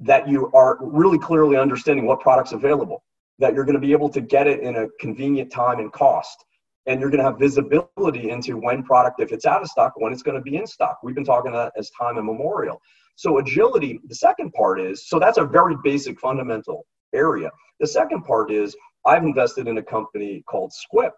that 0.00 0.28
you 0.28 0.50
are 0.54 0.78
really 0.80 1.18
clearly 1.18 1.56
understanding 1.56 2.06
what 2.06 2.20
product's 2.20 2.52
available, 2.52 3.04
that 3.38 3.54
you're 3.54 3.64
going 3.64 3.80
to 3.80 3.80
be 3.80 3.92
able 3.92 4.08
to 4.08 4.20
get 4.20 4.46
it 4.46 4.60
in 4.60 4.76
a 4.76 4.88
convenient 5.00 5.52
time 5.52 5.78
and 5.78 5.92
cost, 5.92 6.44
and 6.86 7.00
you're 7.00 7.10
going 7.10 7.22
to 7.22 7.24
have 7.24 7.38
visibility 7.38 8.30
into 8.30 8.56
when 8.56 8.82
product, 8.82 9.20
if 9.20 9.32
it's 9.32 9.46
out 9.46 9.62
of 9.62 9.68
stock, 9.68 9.92
when 9.96 10.12
it's 10.12 10.22
going 10.22 10.36
to 10.36 10.42
be 10.42 10.56
in 10.56 10.66
stock. 10.66 10.98
We've 11.04 11.14
been 11.14 11.24
talking 11.24 11.52
that 11.52 11.72
as 11.76 11.90
time 11.90 12.18
immemorial. 12.18 12.80
So 13.14 13.38
agility, 13.38 14.00
the 14.08 14.14
second 14.14 14.52
part 14.52 14.80
is, 14.80 15.06
so 15.08 15.20
that's 15.20 15.38
a 15.38 15.44
very 15.44 15.76
basic 15.84 16.18
fundamental 16.18 16.86
area. 17.14 17.50
The 17.78 17.86
second 17.86 18.22
part 18.24 18.50
is 18.50 18.74
I've 19.04 19.24
invested 19.24 19.66
in 19.68 19.78
a 19.78 19.82
company 19.82 20.42
called 20.48 20.72
Squip, 20.72 21.14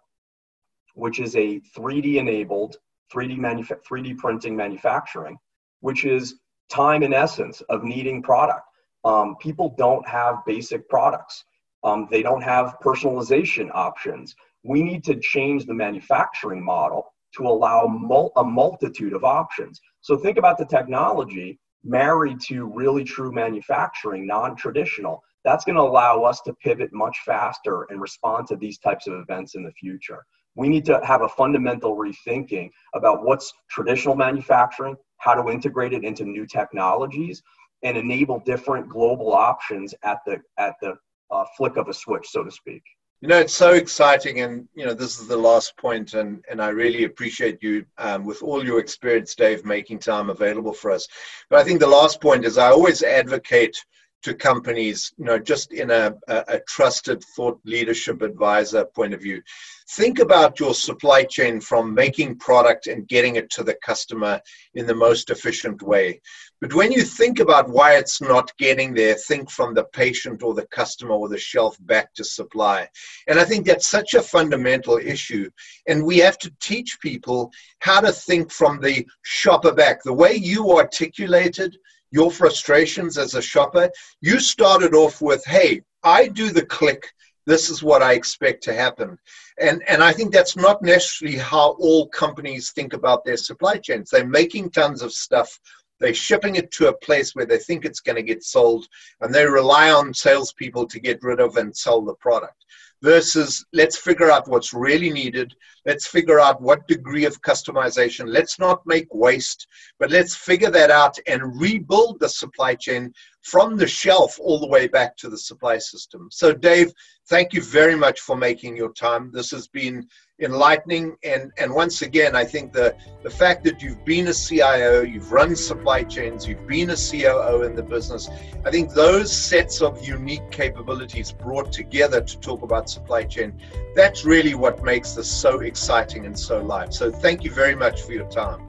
which 0.95 1.21
is 1.21 1.37
a 1.37 1.61
3D 1.77 2.17
enabled 2.17 2.77
3D 3.13 3.39
manuf- 3.39 3.85
3D 3.89 4.17
printing 4.17 4.57
manufacturing, 4.57 5.37
which 5.81 6.05
is 6.05 6.37
time 6.71 7.03
in 7.03 7.13
essence 7.13 7.61
of 7.69 7.85
needing 7.85 8.23
product. 8.23 8.63
Um, 9.05 9.37
people 9.37 9.75
don't 9.77 10.07
have 10.09 10.45
basic 10.47 10.89
products. 10.89 11.45
Um, 11.83 12.09
they 12.11 12.23
don't 12.23 12.43
have 12.43 12.77
personalization 12.83 13.71
options. 13.75 14.35
We 14.63 14.83
need 14.83 15.05
to 15.05 15.17
change 15.21 15.67
the 15.67 15.75
manufacturing 15.75 16.65
model 16.65 17.13
to 17.37 17.47
allow 17.47 17.87
mul- 17.87 18.33
a 18.37 18.45
multitude 18.45 19.13
of 19.13 19.25
options. 19.25 19.81
So 20.01 20.17
think 20.17 20.39
about 20.39 20.57
the 20.57 20.65
technology 20.65 21.59
married 21.83 22.41
to 22.41 22.65
really 22.65 23.05
true 23.05 23.31
manufacturing, 23.31 24.27
non-traditional 24.27 25.23
that's 25.45 25.65
going 25.65 25.77
to 25.77 25.83
allow 25.83 26.23
us 26.23 26.41
to 26.43 26.55
pivot 26.55 26.93
much 26.93 27.19
faster 27.25 27.87
and 27.91 28.01
respond 28.01 28.47
to 28.49 28.57
these 28.57 28.79
types 28.79 29.07
of 29.07 29.15
events 29.15 29.55
in 29.55 29.63
the 29.63 29.73
future. 29.73 30.25
We 30.57 30.69
need 30.69 30.85
to 30.87 31.01
have 31.05 31.23
a 31.23 31.29
fundamental 31.29 31.97
rethinking 31.97 32.71
about 32.95 33.25
what's 33.25 33.53
traditional 33.69 34.15
manufacturing, 34.15 34.97
how 35.19 35.35
to 35.35 35.51
integrate 35.51 35.93
it 35.93 36.05
into 36.05 36.25
new 36.25 36.47
technologies, 36.47 37.43
and 37.83 37.97
enable 37.97 38.41
different 38.41 38.89
global 38.89 39.33
options 39.33 39.95
at 40.03 40.19
the 40.27 40.39
at 40.59 40.75
the 40.81 40.95
uh, 41.31 41.45
flick 41.57 41.77
of 41.77 41.89
a 41.89 41.95
switch, 41.95 42.29
so 42.29 42.45
to 42.45 42.51
speak. 42.51 42.83
You 43.21 43.29
know, 43.29 43.39
it's 43.39 43.55
so 43.55 43.73
exciting, 43.73 44.41
and 44.41 44.69
you 44.75 44.85
know, 44.85 44.95
this 44.95 45.19
is 45.19 45.27
the 45.27 45.37
last 45.37 45.77
point, 45.77 46.15
and 46.15 46.45
and 46.51 46.63
I 46.63 46.69
really 46.69 47.05
appreciate 47.05 47.63
you 47.63 47.85
um, 47.99 48.25
with 48.25 48.43
all 48.43 48.65
your 48.65 48.79
experience, 48.79 49.35
Dave, 49.35 49.65
making 49.65 49.99
time 49.99 50.31
available 50.31 50.73
for 50.73 50.91
us. 50.91 51.09
But 51.51 51.59
I 51.59 51.65
think 51.65 51.81
the 51.81 51.87
last 51.87 52.21
point 52.21 52.45
is 52.45 52.59
I 52.59 52.71
always 52.71 53.03
advocate 53.03 53.77
to 54.25 54.35
companies, 54.35 55.13
you 55.19 55.27
know, 55.27 55.39
just 55.39 55.73
in 55.73 55.91
a, 55.91 56.15
a, 56.29 56.59
trusted 56.67 57.23
thought 57.37 57.61
leadership 57.65 58.23
advisor 58.23 58.85
point 58.87 59.13
of 59.13 59.21
view. 59.21 59.43
Think 59.91 60.19
about 60.19 60.59
your 60.59 60.73
supply 60.73 61.25
chain 61.25 61.61
from 61.61 61.93
making 61.93 62.39
product 62.39 62.87
and 62.87 63.07
getting 63.07 63.37
it 63.37 63.51
to 63.51 63.63
the 63.63 63.77
customer 63.85 64.41
in 64.75 64.87
the 64.87 64.95
most 64.95 65.29
efficient 65.29 65.83
way. 65.83 66.23
But 66.63 66.73
when 66.73 66.91
you 66.91 67.03
think 67.03 67.39
about 67.39 67.69
why 67.69 67.97
it's 67.97 68.23
not 68.23 68.57
getting 68.57 68.95
there, 68.95 69.15
think 69.15 69.51
from 69.51 69.75
the 69.75 69.85
patient 69.85 70.43
or 70.43 70.55
the 70.55 70.67
customer 70.69 71.13
or 71.13 71.29
the 71.29 71.37
shelf 71.37 71.77
back 71.81 72.15
to 72.15 72.25
supply. 72.25 72.89
And 73.29 73.39
I 73.39 73.45
think 73.45 73.67
that's 73.67 73.87
such 73.87 74.15
a 74.15 74.23
fundamental 74.23 74.97
issue. 74.97 75.51
And 75.87 76.03
we 76.03 76.17
have 76.19 76.39
to 76.39 76.53
teach 76.63 76.99
people 77.03 77.53
how 77.81 78.01
to 78.01 78.11
think 78.11 78.51
from 78.51 78.81
the 78.81 79.07
shopper 79.21 79.73
back. 79.73 80.03
The 80.03 80.15
way 80.15 80.35
you 80.35 80.79
articulated 80.79 81.77
your 82.15 82.31
frustrations 82.31 83.19
as 83.19 83.35
a 83.35 83.43
shopper, 83.43 83.91
you 84.21 84.39
started 84.39 84.95
off 84.95 85.21
with, 85.21 85.45
hey, 85.47 85.83
I 86.05 86.29
do 86.29 86.51
the 86.51 86.65
click. 86.65 87.13
This 87.45 87.69
is 87.69 87.83
what 87.83 88.05
I 88.05 88.13
expect 88.13 88.63
to 88.65 88.73
happen. 88.73 89.19
And, 89.61 89.83
and 89.89 90.01
I 90.01 90.13
think 90.13 90.33
that's 90.33 90.57
not 90.57 90.81
necessarily 90.81 91.39
how 91.39 91.71
all 91.81 92.07
companies 92.07 92.71
think 92.71 92.93
about 92.93 93.25
their 93.25 93.37
supply 93.37 93.79
chains. 93.79 94.11
They're 94.11 94.25
making 94.25 94.71
tons 94.71 95.03
of 95.03 95.13
stuff. 95.13 95.59
They're 95.99 96.15
shipping 96.15 96.55
it 96.55 96.71
to 96.73 96.87
a 96.87 96.99
place 96.99 97.35
where 97.35 97.47
they 97.47 97.59
think 97.59 97.85
it's 97.85 98.01
going 98.01 98.17
to 98.17 98.23
get 98.23 98.45
sold, 98.45 98.87
and 99.21 99.35
they 99.35 99.45
rely 99.45 99.91
on 99.91 100.15
salespeople 100.15 100.87
to 100.87 101.01
get 101.01 101.19
rid 101.23 101.41
of 101.41 101.57
and 101.57 101.77
sell 101.77 102.01
the 102.01 102.15
product 102.15 102.65
versus 103.05 103.63
let's 103.75 103.99
figure 103.99 104.31
out 104.31 104.49
what's 104.49 104.73
really 104.73 105.11
needed. 105.11 105.55
Let's 105.85 106.07
figure 106.07 106.41
out 106.41 106.63
what 106.63 106.89
degree 106.89 107.27
of 107.27 107.43
customization. 107.43 108.25
Let's 108.27 108.59
not 108.59 108.81
make 108.87 109.09
waste, 109.13 109.67
but 110.01 110.11
let's 110.11 110.35
figure 110.35 110.71
that 110.71 110.91
out 110.91 111.19
and 111.27 111.61
rebuild 111.61 112.19
the 112.19 112.31
supply 112.31 112.75
chain 112.75 113.13
from 113.43 113.77
the 113.77 113.87
shelf 113.87 114.41
all 114.41 114.59
the 114.59 114.67
way 114.67 114.89
back 114.89 115.19
to 115.19 115.29
the 115.29 115.37
supply 115.37 115.77
system. 115.77 116.29
So, 116.31 116.55
Dave, 116.55 116.93
thank 117.29 117.53
you 117.53 117.61
very 117.61 117.95
much 117.95 118.21
for 118.21 118.37
making 118.37 118.75
your 118.75 118.93
time. 118.95 119.31
This 119.31 119.51
has 119.51 119.69
been 119.69 120.09
enlightening. 120.41 121.17
And, 121.25 121.53
and 121.59 121.73
once 121.73 122.03
again, 122.03 122.35
I 122.35 122.45
think 122.45 122.73
the, 122.73 122.97
the 123.23 123.31
fact 123.31 123.65
that 123.65 123.83
you've 123.83 124.05
been 124.05 124.29
a 124.29 124.35
CIO, 124.35 125.03
you've 125.03 125.31
run 125.31 125.55
supply 125.55 126.03
chains, 126.03 126.47
you've 126.47 126.67
been 126.67 126.91
a 126.91 126.97
COO 126.97 127.63
in 127.63 127.75
the 127.75 127.83
business, 127.83 128.29
I 128.65 128.71
think 128.71 128.93
those 128.93 129.35
sets 129.35 129.81
of 129.81 130.07
unique 130.07 130.51
capabilities 130.51 131.31
brought 131.31 131.73
together 131.73 132.21
to 132.21 132.41
talk 132.41 132.63
about 132.63 132.91
supply 132.91 133.25
chain, 133.25 133.61
that's 133.95 134.25
really 134.25 134.55
what 134.55 134.83
makes 134.83 135.13
this 135.13 135.31
so 135.31 135.61
exciting 135.61 136.27
and 136.27 136.39
so 136.39 136.61
live. 136.61 136.93
So 136.93 137.13
thank 137.13 137.45
you 137.45 137.51
very 137.51 137.77
much 137.77 138.03
for 138.03 138.13
your 138.13 138.29
time. 138.29 138.69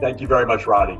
Thank 0.00 0.20
you 0.20 0.26
very 0.26 0.46
much, 0.46 0.66
Roddy. 0.66 0.98